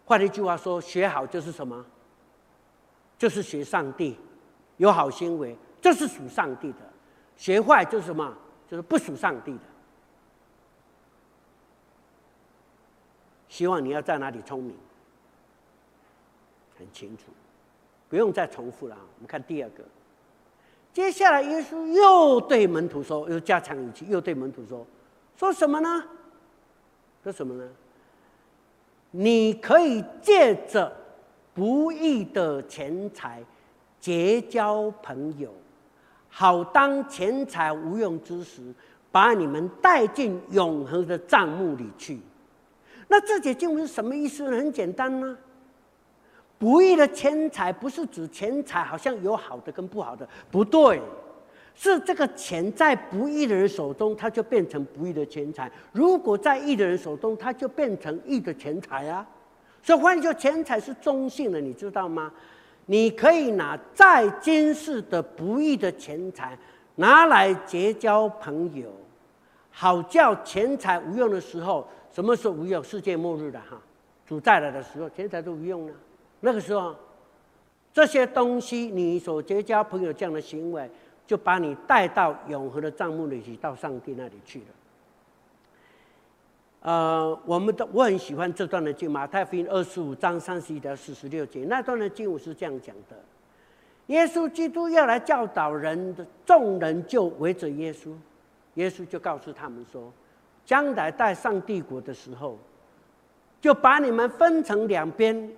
[0.04, 1.86] 换一句话说，学好就是什么？
[3.20, 4.18] 就是学上帝，
[4.78, 6.80] 有好行为，这是属上帝的；
[7.36, 8.36] 学坏就是什么？
[8.70, 9.60] 就是不属上帝的。
[13.48, 14.76] 希望你要在哪里聪明，
[16.78, 17.24] 很清楚，
[18.10, 18.96] 不用再重复了。
[18.96, 19.84] 我们看第二个。
[20.94, 24.86] 接下来，耶稣又对门徒说：“又加强语气，又对门徒说，
[25.36, 26.04] 说什么呢？
[27.24, 27.70] 说什么呢？
[29.12, 30.92] 你可以借着
[31.54, 33.44] 不义的钱财
[34.00, 35.54] 结交朋友，
[36.30, 38.62] 好当钱财无用之时，
[39.12, 42.20] 把你们带进永恒的帐目里去。
[43.08, 44.58] 那这节经文是什么意思呢？
[44.58, 45.38] 很简单呢。”
[46.60, 51.00] 不义的钱财不是指钱财好像有好的跟不好的，不对，
[51.76, 59.24] 是这个钱在不义的人手中，它就变成不义的钱财；如果在义的人手中，它就变成义的钱财啊。
[59.84, 62.34] 所以换句话说，钱财是中性的，你知道吗？
[62.88, 66.58] 你可以拿在今世的不义的钱财
[66.96, 68.90] 拿来结交朋友，
[69.70, 72.84] 好叫钱财无用的时候，什么时候无用？
[72.84, 73.80] 世界末日的哈，
[74.26, 75.94] 主再来的时候，钱财都无用了。
[76.40, 76.96] 那个时候，
[77.94, 80.90] 这些东西，你所结交朋友这样的行为，
[81.26, 84.66] 就把你带到永恒的帐目里去，到上帝那里去了。
[86.82, 93.16] 呃，我们的我很喜欢这段的经，马太福音二十五章三十一到四十六节，那段的经文是这样讲的：
[94.08, 98.12] 耶稣基督要来教导人的，众人就围着耶稣，
[98.76, 100.14] 耶稣就告诉他们说，
[100.66, 102.58] 将来在上帝国的时候，
[103.60, 105.50] 就把你们分成两边。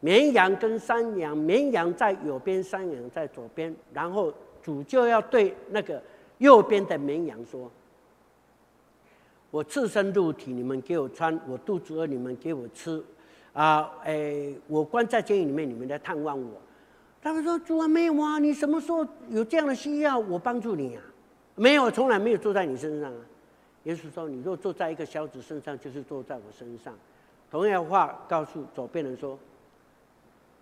[0.00, 3.74] 绵羊跟山羊，绵羊在右边，山羊在左边。
[3.90, 4.30] 然后
[4.62, 6.02] 主就要对那个
[6.36, 7.70] 右边的绵羊说
[9.54, 13.00] ：“我赤身露体，你们给我穿；我肚子饿，你们给我吃。
[13.52, 16.60] 啊，哎，我关在监狱里面，你们来探望我。”
[17.22, 21.02] 他们说：“主啊，没有啊，你什么时候有这样的需要，我帮助你啊？
[21.54, 23.20] 没有，从来没有坐在你身上啊。”
[23.84, 26.92] 耶稣说：“你若坐在一个小子身上，就是坐在我身上。”
[27.48, 29.38] 同样的话告诉左边人说。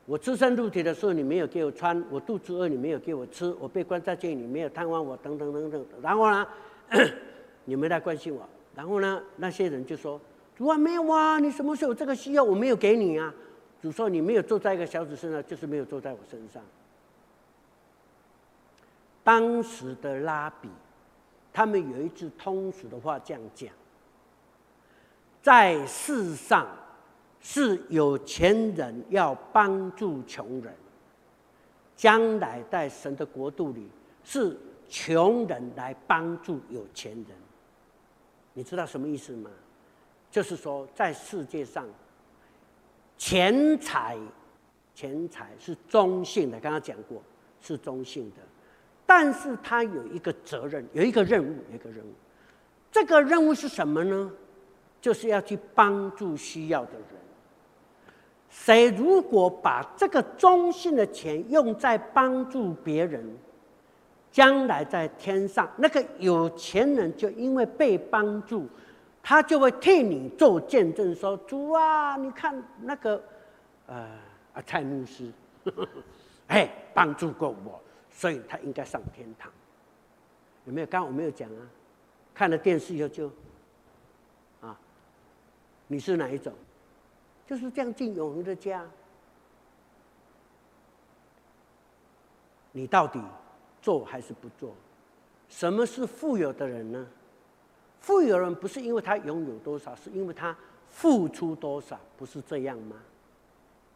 [0.04, 5.82] 我赤身露体的时候，你没有给我穿；我肚子饿，你没有给我吃；我被关在监狱里，你没有探望我，等等等等。
[6.02, 6.46] 然后呢，
[7.64, 8.46] 你们来关心我。
[8.74, 10.20] 然后呢，那些人就说
[10.56, 12.42] ：“主啊，没有啊，你什么时候这个需要？
[12.42, 13.32] 我没有给你啊。”
[13.80, 16.62] 主说：“你没有坐在一个小子身上，就是没有坐在我身上。”
[19.24, 20.68] 当时的拉比，
[21.52, 23.70] 他们有一句通俗的话这样讲
[25.42, 26.66] ：“在世上。”
[27.44, 30.72] 是有钱人要帮助穷人，
[31.96, 33.88] 将来在神的国度里，
[34.22, 34.56] 是
[34.88, 37.26] 穷人来帮助有钱人。
[38.54, 39.50] 你知道什么意思吗？
[40.30, 41.86] 就是说，在世界上，
[43.18, 44.16] 钱财，
[44.94, 47.22] 钱财是中性的，刚刚讲过
[47.60, 48.36] 是中性的，
[49.06, 52.12] 但是他有一个责任，有一个任务，有一个任务。
[52.90, 54.30] 这个任务是什么呢？
[55.00, 57.02] 就是要去帮助需要的人。
[58.48, 63.26] 谁如果把这个中性的钱用在帮助别人，
[64.32, 68.66] 将来在天上，那个有钱人就因为被帮助，
[69.22, 73.22] 他就会替你做见证，说：“主啊，你看那个，
[73.86, 74.08] 呃，
[74.54, 75.30] 啊蔡牧师，
[75.64, 75.88] 呵呵
[76.48, 77.78] 哎，帮助过我，
[78.10, 79.52] 所以他应该上天堂。”
[80.64, 80.86] 有没有？
[80.86, 81.68] 刚刚我没有讲啊，
[82.32, 83.30] 看了电视以后就，
[84.62, 84.74] 啊，
[85.86, 86.52] 你是哪一种？
[87.46, 88.82] 就是这样进永恒的家。
[92.70, 93.20] 你到底
[93.82, 94.74] 做还是不做？
[95.48, 97.06] 什么是富有的人呢？
[98.00, 100.56] 富有人不是因为他拥有多少，是因为他
[100.88, 102.96] 付出多少，不是这样吗？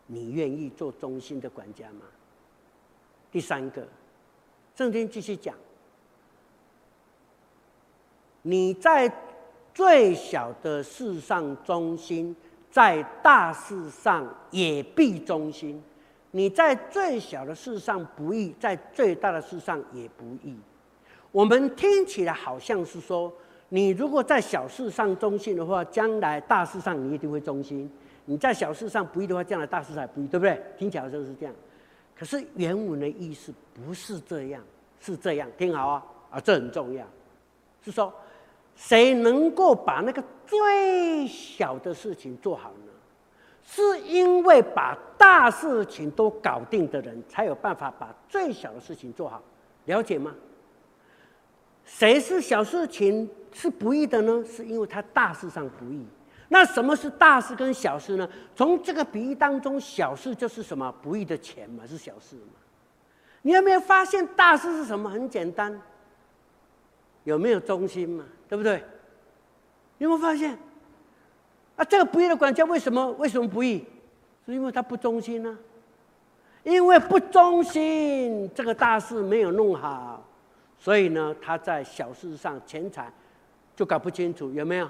[0.06, 2.02] 你愿意做中心的管家吗？
[3.32, 3.86] 第三个，
[4.74, 5.54] 正经继续讲，
[8.42, 9.10] 你在
[9.74, 12.36] 最小的事上忠心，
[12.70, 15.82] 在大事上也必忠心。
[16.36, 20.54] 你在最小的事上不义，在最大的事上也不义。
[21.32, 23.32] 我们听起来好像是说，
[23.70, 27.88] 你如果在小事上忠心的话，将来大事上你一定会忠心；
[28.26, 30.62] 你在小事上不义的话，将来大事上不义，对不对？
[30.76, 31.54] 听起来好像是这样。
[32.14, 34.62] 可是原文的意思不是这样，
[35.00, 35.48] 是这样。
[35.56, 37.02] 听好啊，啊，这很重要。
[37.82, 38.12] 是说，
[38.74, 42.85] 谁能够把那个最小的事情做好呢？
[43.68, 49.42] 是因为把大事情都搞定的人，才有办法把最小的事情做好，
[49.86, 50.32] 了解吗？
[51.84, 54.42] 谁是小事情是不义的呢？
[54.44, 56.06] 是因为他大事上不义。
[56.48, 58.28] 那什么是大事跟小事呢？
[58.54, 60.92] 从这个比喻当中，小事就是什么？
[61.02, 62.54] 不义的钱嘛，是小事嘛。
[63.42, 65.10] 你有没有发现大事是什么？
[65.10, 65.80] 很简单，
[67.24, 68.24] 有没有忠心嘛？
[68.48, 68.84] 对不对？
[69.98, 70.56] 有没有发现？
[71.76, 73.84] 啊，这个不义的管家为什么为什么不义？
[74.44, 75.58] 是因为他不忠心呢、
[76.62, 80.24] 因为不忠心，这个大事没有弄好，
[80.78, 83.12] 所以呢，他在小事上钱财
[83.74, 84.88] 就搞不清楚，有没有？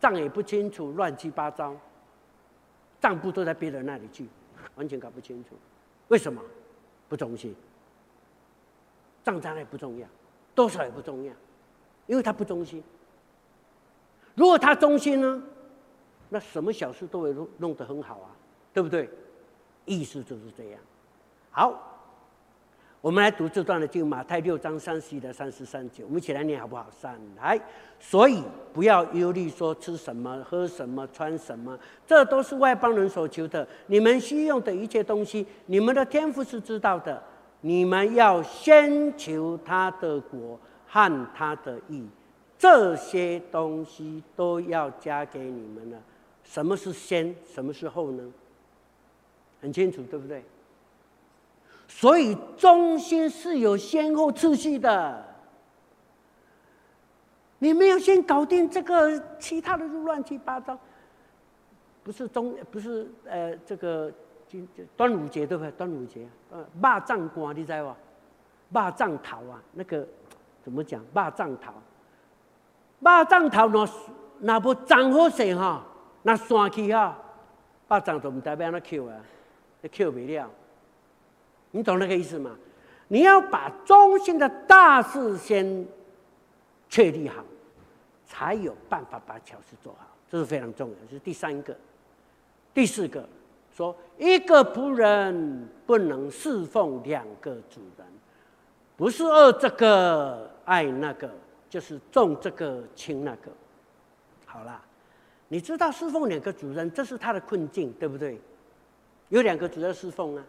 [0.00, 1.74] 账也不清楚，乱七八糟，
[3.00, 4.26] 账簿都在别人那里去，
[4.74, 5.50] 完全搞不清楚。
[6.08, 6.42] 为什么？
[7.08, 7.54] 不忠心。
[9.24, 10.06] 账单也不重要，
[10.54, 11.32] 多少也不重要，
[12.06, 12.82] 因为他不忠心。
[14.34, 15.42] 如果他忠心呢？
[16.34, 18.34] 那什么小事都会弄弄得很好啊，
[18.72, 19.08] 对不对？
[19.84, 20.80] 意思就是这样。
[21.52, 21.80] 好，
[23.00, 26.88] 我们来读这段的经，马太六章三十一到三十三节，我们一起来念好不好？
[26.90, 27.56] 三来，
[28.00, 28.42] 所以
[28.72, 33.64] 不要忧虑，说吃什么、喝什么、穿什么，这都是外邦人所求的。
[33.86, 37.22] 你们需用的一切东西，你们的天赋是知道的。
[37.60, 42.04] 你们要先求他的国和他的义，
[42.58, 45.98] 这些东西都要加给你们了。
[46.44, 47.34] 什么是先？
[47.52, 48.22] 什么是后呢？
[49.60, 50.44] 很清楚，对不对？
[51.88, 55.24] 所以中心是有先后次序的。
[57.58, 60.78] 你没有先搞定这个，其他的就乱七八糟。
[62.02, 64.12] 不是中，不是呃，这个
[64.46, 65.70] 今端午节对不对？
[65.72, 67.96] 端午节，呃，肉粽干你知道吧？
[68.70, 70.06] 肉粽头啊，那个
[70.62, 71.00] 怎么讲？
[71.14, 71.72] 肉粽头，
[73.00, 73.88] 肉粽头若
[74.40, 75.82] 若不长好势哈。
[76.26, 77.14] 那算去哈，
[77.86, 79.14] 巴掌都唔代表那 Q 啊，
[79.82, 80.50] 那 Q 不了。
[81.70, 82.56] 你懂那个意思吗？
[83.08, 85.86] 你要把中心的大事先
[86.88, 87.44] 确立好，
[88.24, 90.96] 才有办法把小事做好，这是非常重要。
[91.06, 91.76] 这是第三个，
[92.72, 93.28] 第四个
[93.76, 98.06] 说，一个仆人不能侍奉两个主人，
[98.96, 101.30] 不是恶这个爱那个，
[101.68, 103.52] 就是重这个轻那个。
[104.46, 104.80] 好了。
[105.48, 108.40] 你知道侍奉两个主人，这是他的困境，对不对？
[109.28, 110.44] 有两个主人侍奉啊，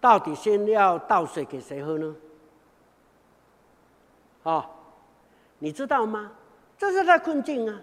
[0.00, 2.16] 到底先要倒水给谁喝呢？
[4.42, 4.64] 哦，
[5.58, 6.32] 你知道吗？
[6.78, 7.80] 这是他困境啊，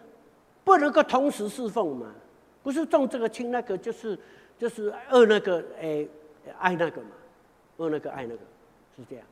[0.63, 2.13] 不能够同时侍奉嘛，
[2.63, 4.17] 不是重这个轻那个，就是
[4.57, 6.07] 就是恶那个，哎，
[6.59, 7.09] 爱那个嘛，
[7.77, 8.39] 恶那个爱那个，
[8.95, 9.25] 是这样。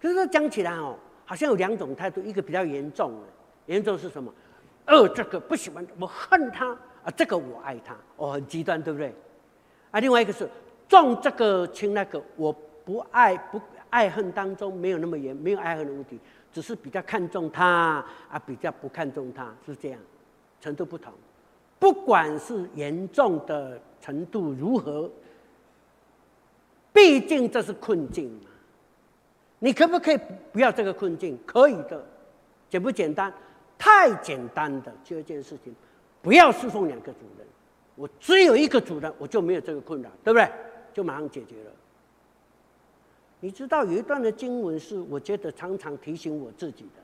[0.00, 3.26] 可是讲起来哦，好像有两种态度，一个比较严重的，
[3.66, 4.32] 严重是什么？
[4.90, 6.70] 哦，这个不喜欢，我恨他
[7.04, 7.10] 啊！
[7.16, 9.14] 这个我爱他，哦，很极端，对不对？
[9.92, 10.48] 啊，另外一个是
[10.88, 12.52] 重这个轻那个，我
[12.84, 16.18] 不爱不爱恨当中没有那么严，没有爱恨的问题，
[16.52, 20.00] 只是比较看重他啊，比较不看重他，是这样，
[20.60, 21.12] 程度不同。
[21.78, 25.08] 不管是严重的程度如何，
[26.92, 28.50] 毕竟这是困境嘛。
[29.60, 30.18] 你可不可以
[30.52, 31.38] 不要这个困境？
[31.46, 32.04] 可以的，
[32.68, 33.32] 简不简单？
[33.82, 35.74] 太简单的就一件事情，
[36.20, 37.46] 不要侍奉两个主人，
[37.96, 40.46] 我只有一个主人，我就没有这个困扰，对不对？
[40.92, 41.70] 就马上解决了。
[43.40, 47.02] 你知道有一段的经文是，我觉得常常提醒我自己的，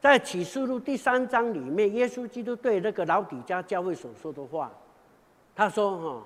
[0.00, 4.70] 在启示录第三章里面，耶稣基督对那个老底嘉教会所说的话，
[5.56, 6.22] 他说：“哈，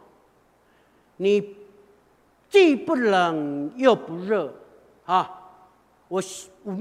[1.17, 1.57] 你
[2.51, 4.53] 既不冷又不热，
[5.07, 5.51] 啊，
[6.09, 6.23] 我
[6.63, 6.79] 我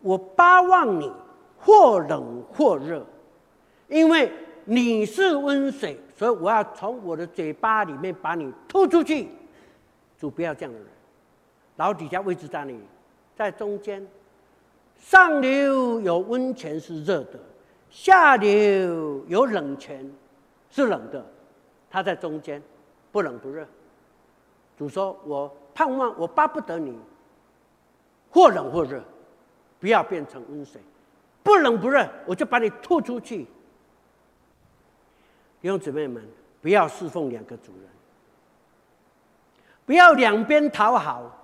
[0.00, 1.12] 我巴望你。”
[1.64, 3.06] 或冷或热，
[3.88, 4.30] 因为
[4.64, 9.28] 你是温水，所以我要从我的嘴巴里面把你吐出去。
[10.18, 10.88] 主不要这样的人。
[11.76, 12.78] 然后底下位置在哪里？
[13.34, 14.06] 在中间。
[14.98, 17.40] 上流有温泉是热的，
[17.90, 20.08] 下流有冷泉
[20.70, 21.26] 是冷的，
[21.90, 22.62] 它在中间，
[23.10, 23.66] 不冷不热。
[24.78, 26.96] 主说：“我盼望，我巴不得你，
[28.30, 29.02] 或冷或热，
[29.80, 30.80] 不要变成温水，
[31.42, 33.46] 不冷不热，我就把你吐出去。”
[35.60, 36.22] 弟兄姊妹们，
[36.60, 37.88] 不要侍奉两个主人，
[39.86, 41.38] 不要两边讨好。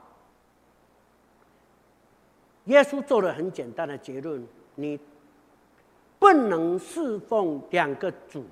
[2.64, 4.98] 耶稣做了很简单的结论：你
[6.18, 8.44] 不能侍奉两个主，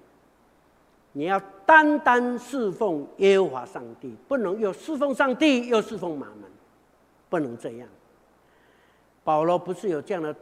[1.13, 6.45] 你要单单侍奉耶和华上帝，不能又侍奉上帝又侍奉马门，
[7.29, 7.89] 不能这样。
[9.25, 10.35] 保罗不是有这样的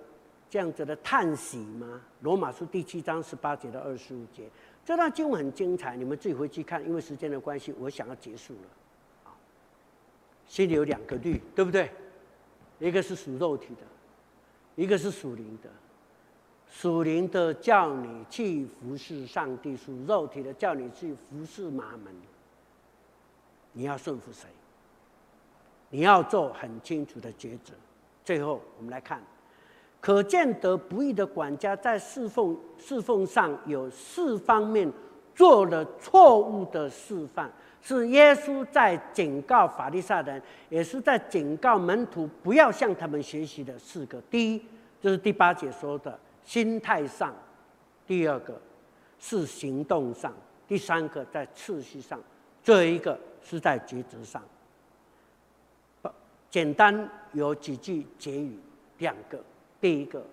[0.55, 2.01] 这样子的叹息吗？
[2.21, 4.49] 罗马书第七章十八节到二十五节，
[4.85, 6.81] 这段经文很精彩，你们自己回去看。
[6.87, 8.69] 因为时间的关系，我想要结束了。
[9.25, 9.35] 啊
[10.47, 11.91] 心里有两个律，对不对？
[12.79, 13.83] 一个是属肉体的，
[14.77, 15.69] 一个是属灵的。
[16.71, 22.15] 属灵的叫你去服侍上帝，属肉体的叫你去服侍玛门。
[23.73, 24.47] 你要顺服谁？
[25.91, 27.75] 你要做很清楚的抉择。
[28.25, 29.21] 最后，我们来看，
[30.05, 34.93] 可见得不义的管家在侍奉侍奉上有四方面
[35.35, 37.51] 做了错误的示范。
[37.81, 44.21] 是耶稣在警告法利赛人，也是在警告门徒不要向他们学习的四个。
[44.31, 44.63] 第一，
[45.01, 47.31] 就是第八节说的心态上；
[48.07, 48.61] 第二个
[49.19, 50.31] 是行动上；
[50.69, 52.19] 第三个在次序上；
[52.63, 54.43] 最后一个是在抉择上。
[56.51, 58.59] 简单有几句结语，
[58.99, 59.43] 两个。
[59.85, 60.25] 第一个，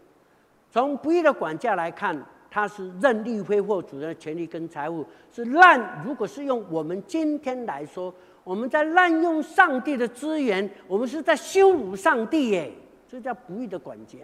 [0.72, 2.18] 从不义的管家来看。
[2.50, 6.04] 他是任意挥霍主人的权利跟财物，是滥。
[6.06, 12.70] 如果是用我们今天来说，我们在滥用上帝的资源，我们是在羞辱上帝耶，
[13.08, 14.20] 这叫不义的管家。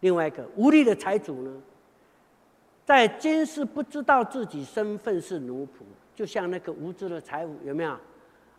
[0.00, 1.50] 另外一个无力的财主呢，
[2.84, 5.80] 在今世不知道自己身份是奴仆，
[6.14, 7.96] 就像那个无知的财主，有没有？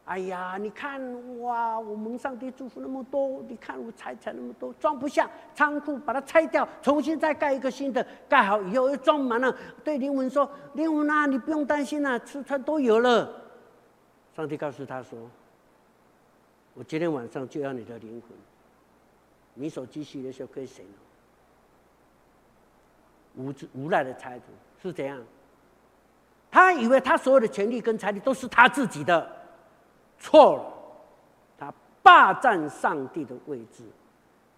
[0.05, 0.99] 哎呀，你看
[1.41, 9.55] 哇，我蒙上帝祝福那么多，你看我财产那么多，装不下仓库，把它拆掉，重新再盖一个新的，盖好以后又装满了。
[9.83, 13.41] 对灵魂说：“灵魂啊，你不用担心了，吃穿都有了。”
[14.35, 15.17] 上帝告诉他说
[16.73, 18.31] ：“我今天晚上就要你的灵魂，
[19.53, 20.91] 你所积蓄的时候可以谁呢？
[23.35, 24.45] 无知无赖的财主
[24.81, 25.23] 是怎样？
[26.49, 29.35] 他以为他所有的权利跟财力都是他自己的。”
[30.21, 30.73] 错了，
[31.57, 33.83] 他霸占上帝的位置，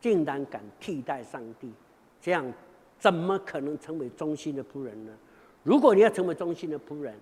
[0.01, 1.71] 竟然敢替代上帝，
[2.21, 2.45] 这样
[2.99, 5.13] 怎么可能成为忠心的仆人呢？
[5.63, 7.15] 如果你要成为忠心的仆人，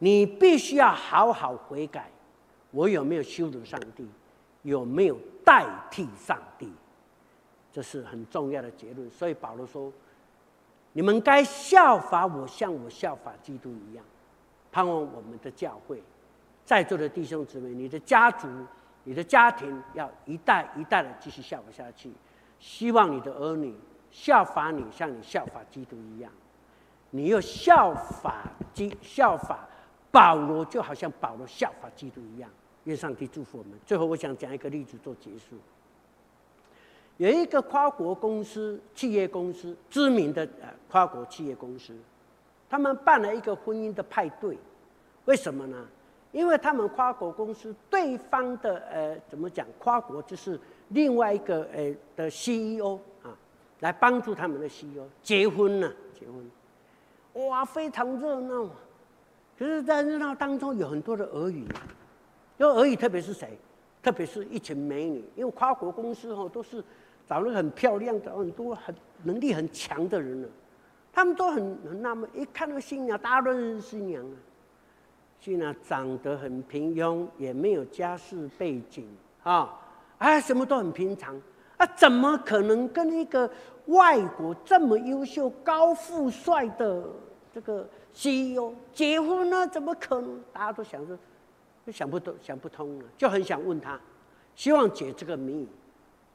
[0.00, 2.10] 你必须要好好悔改。
[2.72, 4.04] 我有没有羞辱上帝？
[4.62, 6.72] 有没有代替上帝？
[7.72, 9.08] 这是很重要的结论。
[9.10, 9.92] 所以保罗说
[10.92, 14.04] ：“你们该效法我，像我效法基督一样，
[14.72, 16.02] 盼望我们的教会。”
[16.64, 18.48] 在座的弟兄姊妹，你的家族、
[19.04, 22.10] 你的家庭要一代一代的继续效法下去。
[22.58, 23.74] 希望你的儿女
[24.10, 26.32] 效法你，像你效法基督一样。
[27.10, 28.42] 你又效法
[28.72, 29.68] 基效法
[30.10, 32.50] 保罗，就好像保罗效法基督一样。
[32.84, 33.78] 愿上帝祝福我们。
[33.84, 35.56] 最后，我想讲一个例子做结束。
[37.18, 41.94] 有一个跨国公司、企业公司，知名的呃跨国企业公司，
[42.68, 44.58] 他们办了一个婚姻的派对，
[45.26, 45.86] 为什么呢？
[46.34, 49.64] 因为他们跨国公司对方的呃怎么讲？
[49.78, 50.58] 跨国就是
[50.88, 53.30] 另外一个呃的 CEO 啊，
[53.78, 58.68] 来帮助他们的 CEO 结婚了，结婚，哇，非常热闹。
[59.56, 61.64] 可是，在热闹当中有很多的俄语，
[62.58, 63.56] 因为俄语特别是谁？
[64.02, 66.82] 特别是一群美女，因为跨国公司哦都是
[67.28, 70.48] 长得很漂亮的，很多很能力很强的人了，
[71.12, 74.34] 他们都很很纳闷，一看那个新娘，大家都认识新娘啊。
[75.44, 79.06] 新娘长得很平庸，也没有家世背景
[79.42, 79.78] 啊，
[80.16, 81.38] 啊，什么都很平常
[81.76, 83.50] 啊，怎么可能跟一个
[83.88, 87.04] 外国这么优秀、高富帅的
[87.52, 89.66] 这个 CEO 结婚呢？
[89.66, 90.40] 怎么可能？
[90.50, 91.14] 大家都想着，
[91.84, 94.00] 就想不通，想不通了，就很想问他，
[94.54, 95.68] 希望解这个谜。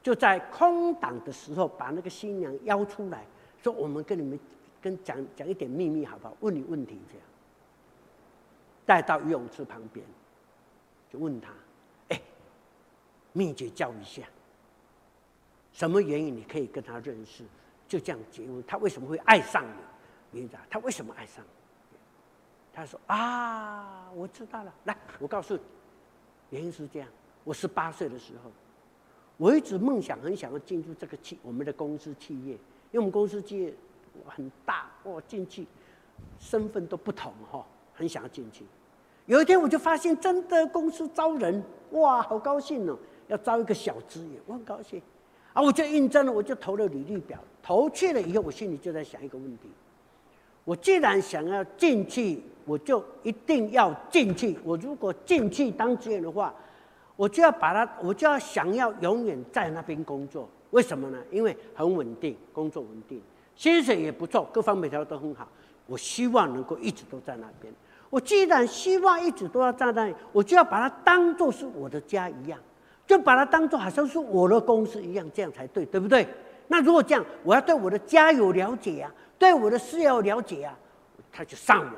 [0.04, 3.26] 就在空档的时候，把那个新娘邀出来，
[3.60, 4.38] 说：“我们跟你们
[4.80, 6.36] 跟讲讲一点秘密，好不好？
[6.38, 7.26] 问你问题，这样。”
[8.90, 10.04] 带到游泳池旁边，
[11.08, 11.52] 就问他
[12.10, 12.20] ：“哎，
[13.32, 14.24] 秘诀教一下，
[15.70, 17.44] 什么原因你可以跟他认识？
[17.86, 18.60] 就这样结婚？
[18.66, 20.40] 他为什么会爱上你？
[20.40, 21.44] 原因，他为什么爱上
[21.92, 21.98] 你？
[22.72, 24.74] 他说啊，我知道了。
[24.82, 25.62] 来，我告诉你，
[26.50, 27.08] 原因是这样。
[27.44, 28.50] 我十八岁的时候，
[29.36, 32.54] 我一直梦想，很想要进入这个企我们的公司企业，
[32.90, 33.72] 因为我们公司企业
[34.26, 35.64] 很大，我，进去
[36.40, 37.64] 身份都不同哈，
[37.94, 38.64] 很想要进去。
[39.26, 42.98] 有一天我就发现，真的公司招人，哇，好高兴哦，
[43.28, 45.00] 要招一个小职员，我很高兴。
[45.52, 49.68] 啊，我就应征了，我就投了履历表，投去了以后，我心里就在想一个问题。
[50.64, 54.56] 我既然想要进去，我就一定要进去。
[54.62, 56.54] 我如果进去当职员的话，
[57.16, 60.48] 我就要把它，我就要想要永远在那边工作。
[60.70, 61.18] 为什么呢？
[61.32, 63.20] 因为很稳定，工作稳定，
[63.56, 65.48] 薪水也不错，各方面条件都很好。
[65.86, 67.74] 我希望能够一直都在那边。
[68.10, 72.58] 我既然希望一直都要在那里，我就要把它当做是我的家一样，
[73.06, 76.26] 就把它当做好像是我的公司一样，这样才对，对不对？
[76.66, 79.10] 那如果这样，我要对我的家有了解啊。
[79.38, 80.76] 对我的事业有了解啊，
[81.32, 81.94] 他就上网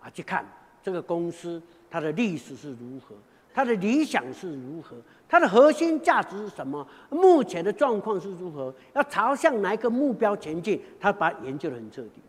[0.00, 0.46] 啊去看
[0.80, 1.60] 这个公司
[1.90, 3.16] 它的历史是如何，
[3.52, 4.96] 它的理想是如何，
[5.28, 12.22] 它的核心价值是什么，目前的状况是如何，要朝向哪一个目标前进，他把它研究的很彻底。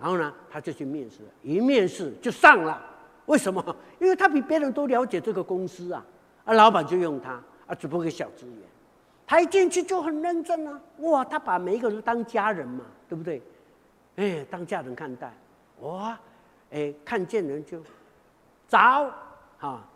[0.00, 2.82] 然后呢，他就去面试，一面试就上了。
[3.26, 3.62] 为什么？
[4.00, 6.04] 因为他比别人都了解这个公司啊，
[6.44, 7.32] 啊，老板就用他
[7.66, 8.56] 啊，只不过个小职员，
[9.26, 13.42] 他一进去就很认真啊，哇，他把每一个人当家人嘛，对不对？
[14.16, 15.32] 哎，当家人看待，
[15.80, 16.18] 哇，
[16.70, 17.80] 哎，看见人就
[18.66, 19.10] 早，
[19.58, 19.86] 哈，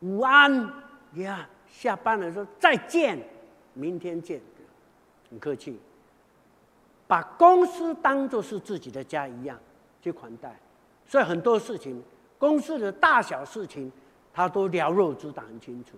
[0.00, 0.70] 午安
[1.14, 3.18] 呀，下班了说再见，
[3.74, 4.40] 明天见，
[5.30, 5.80] 很客气，
[7.06, 9.58] 把公司当作是自己的家一样
[10.00, 10.54] 去款待，
[11.06, 12.02] 所以很多事情，
[12.38, 13.90] 公司的大小事情，
[14.32, 15.96] 他都了若指掌很清楚。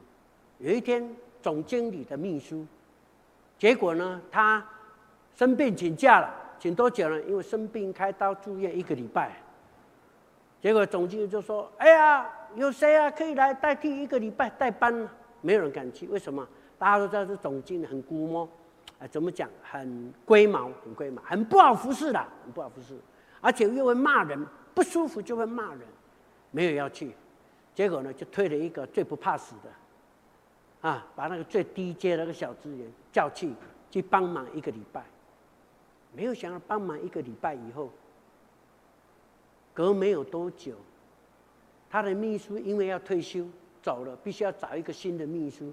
[0.58, 1.08] 有一天，
[1.40, 2.66] 总经理的秘书，
[3.58, 4.66] 结果呢，他
[5.34, 6.34] 生病请假了。
[6.60, 7.20] 请多久了？
[7.22, 9.40] 因为生病开刀住院一个礼拜，
[10.60, 15.08] 结果总经理就说：“哎呀，有谁啊可以来代替一个礼拜代班？”
[15.40, 16.44] 没有人敢去，为什么？
[16.76, 18.18] 大家都知道这总经理很龟
[18.98, 19.48] 毛，哎，怎么讲？
[19.62, 22.98] 很龟毛，很龟毛，很不好服侍的，很不好服侍，
[23.40, 24.38] 而且又会骂人，
[24.74, 25.80] 不舒服就会骂人，
[26.50, 27.12] 没有要去。
[27.74, 33.52] 结果呢，就推了一个最不怕死的，啊，把那个最低阶那个小职员叫去
[33.90, 35.04] 去帮忙一个礼拜。
[36.12, 37.90] 没有想到帮忙一个礼拜以后，
[39.72, 40.74] 隔没有多久，
[41.88, 43.46] 他的秘书因为要退休
[43.80, 45.72] 走了，必须要找一个新的秘书。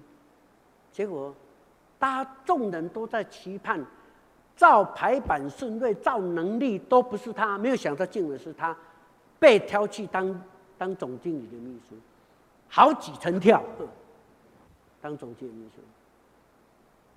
[0.92, 1.34] 结果，
[1.98, 3.84] 大家众人都在期盼，
[4.56, 8.76] 照排版顺位、照能力都不是他，没有想到竟然是他
[9.38, 10.42] 被挑去当
[10.76, 11.94] 当总经理的秘书，
[12.68, 13.62] 好几层跳，
[15.00, 15.80] 当总经理秘书。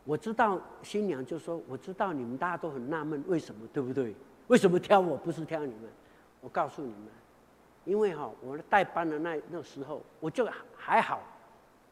[0.06, 4.16] 我知道新娘就说：“我知道你们大家都很纳闷，为什么对不对？
[4.48, 5.84] 为什么挑我不是挑你们？
[6.42, 7.08] 我告诉你们，
[7.86, 11.22] 因为哈，我代班的那那时候，我就还好，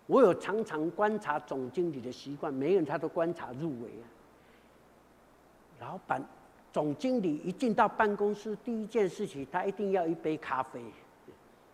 [0.08, 4.06] 我有常常观察总经理的习惯，每个人他都观察入微啊。
[5.80, 6.24] 老板、
[6.74, 10.82] 总经理一进到办公室，第一件事情他一定要一杯咖啡。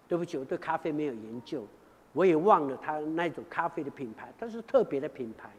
[0.06, 1.66] 对不起，我对咖啡没有研究，
[2.12, 5.50] 我也忘了他那种咖啡的品牌，它是特别的品牌。”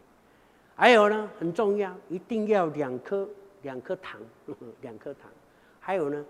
[0.77, 3.29] 还有呢，很重要，一定要两颗
[3.63, 4.21] 两颗糖，
[4.83, 5.31] 两颗糖。
[5.81, 6.25] 还有呢，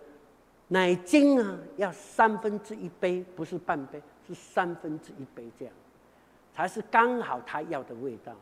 [0.68, 5.74] 奶精啊，要三分之一杯，不是半杯，是三分之一杯这样，
[6.54, 8.32] 才是刚好他要的味道。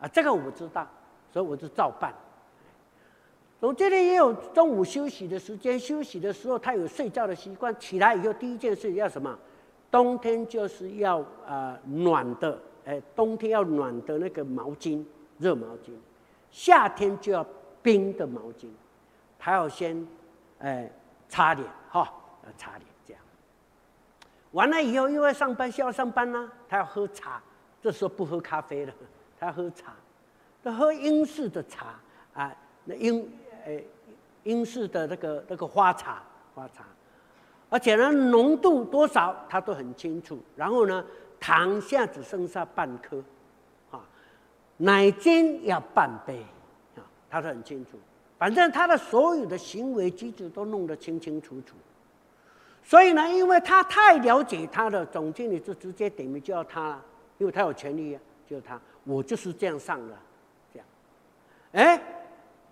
[0.00, 0.86] 啊，这个我知道，
[1.32, 2.12] 所以我就照办。
[3.60, 9.38] 总经理也有中午休息的时间，休息的时候他有睡觉的习惯，起来以后第一件事要什么？
[9.90, 15.04] 冬天就是要啊、呃、暖的，哎，冬天要暖的那个毛巾。
[15.38, 15.92] 热毛巾，
[16.50, 17.42] 夏天就要
[17.82, 18.68] 冰的毛巾，
[19.38, 20.06] 他要先，
[20.58, 20.86] 哎，
[21.30, 22.12] 擦脸哈，
[22.44, 23.22] 要擦脸这样。
[24.50, 27.40] 完了以后，因为上班需要上班呢，他要喝茶，
[27.82, 28.92] 这时候不喝咖啡了，
[29.38, 29.94] 他喝茶，
[30.62, 31.94] 他喝英式的茶
[32.34, 32.54] 啊，
[32.84, 33.26] 那英，
[33.66, 33.82] 哎，
[34.44, 36.22] 英式的那个那个花茶，
[36.54, 36.84] 花茶，
[37.68, 40.38] 而且呢，浓度多少他都很清楚。
[40.56, 41.04] 然后呢，
[41.38, 43.22] 糖现在只剩下半颗。
[43.90, 44.00] 啊
[44.76, 46.42] 奶精要半杯，
[46.96, 47.98] 啊，他都很清楚。
[48.38, 51.76] 反正他的所有的行为举止都弄得清清楚楚。
[52.82, 57.04] 所以呢，因为他太了解他的总经理，就直接点名叫他了，
[57.40, 58.78] 因为他有权利啊，就是他。
[59.04, 60.14] 我就是这样上的，
[60.70, 60.86] 这样。
[61.72, 62.00] 哎，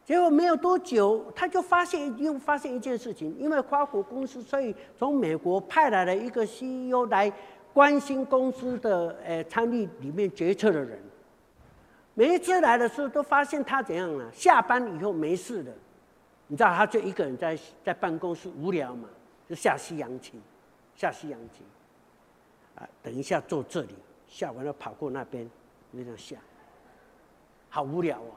[0.04, 7.32] 结果没有多久，他就发现又发现一件事情，因为跨国公司，所以从美国派来了一个 CEO 来
[7.72, 11.00] 关心公司的呃参与里面决策的人。
[12.12, 14.30] 每一次来的时候，都发现他怎样了？
[14.30, 15.72] 下班以后没事的，
[16.46, 19.08] 你知道，他就一个人在在办公室无聊嘛，
[19.48, 20.38] 就下西洋棋，
[20.94, 21.62] 下西洋棋。
[22.74, 23.94] 啊，等一下坐这里，
[24.28, 25.48] 下完了跑过那边，
[25.90, 26.36] 那样下。
[27.68, 28.32] 好无聊哦，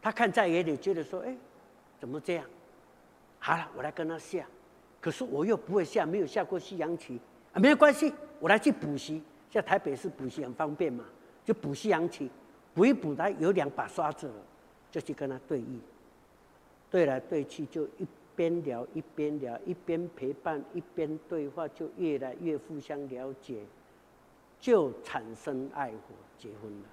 [0.00, 1.36] 他看在眼里，觉得说：“哎，
[1.98, 2.44] 怎么这样？”
[3.40, 4.46] 好了，我来跟他下。
[5.00, 7.20] 可是我又不会下，没有下过西洋棋
[7.52, 9.22] 啊，没有关系，我来去补习。
[9.50, 11.04] 像台北市补习很方便嘛，
[11.44, 12.30] 就补西洋棋，
[12.74, 14.34] 补一补，他有两把刷子了，
[14.90, 15.78] 就去跟他对弈。
[16.90, 23.62] 对来对去，就一边聊一边聊，一边陪伴一边对话，就越来越互相了解，
[24.60, 26.88] 就产生爱火，结婚了。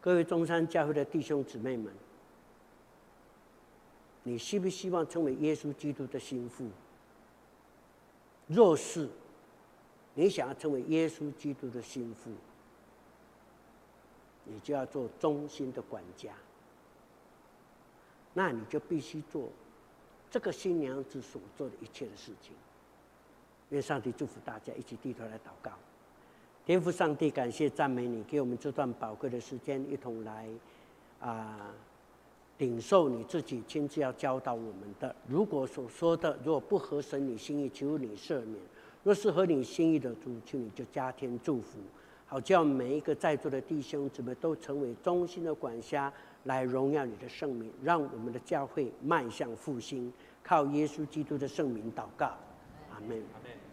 [0.00, 1.92] 各位中山教会的弟兄姊妹们，
[4.22, 6.68] 你希不希望成为耶稣基督的心腹？
[8.46, 9.08] 若是
[10.14, 12.30] 你想要成为耶稣基督的心腹，
[14.44, 16.34] 你就要做忠心的管家。
[18.34, 19.48] 那你就必须做
[20.30, 22.52] 这个新娘子所做的一切的事情。
[23.70, 25.72] 愿上帝祝福大家，一起低头来祷告。
[26.66, 30.48] 天父上帝，感谢赞美你，给我们这段宝贵的时间，一同来
[31.20, 31.72] 啊
[32.58, 35.14] 领受你自己亲自要教导我们的。
[35.26, 38.60] 如果所说的如果不合神你心意，求你赦免；
[39.02, 41.78] 若是合你心意的主，求你就加添祝福，
[42.26, 46.12] 好叫每一个在座的弟兄姊妹都成为忠心的管家。
[46.44, 50.12] 来荣耀你的圣名，让我们的教会迈向复兴，
[50.42, 52.36] 靠耶稣基督的圣名祷告，
[53.04, 53.22] 阿门。
[53.34, 53.63] 阿门。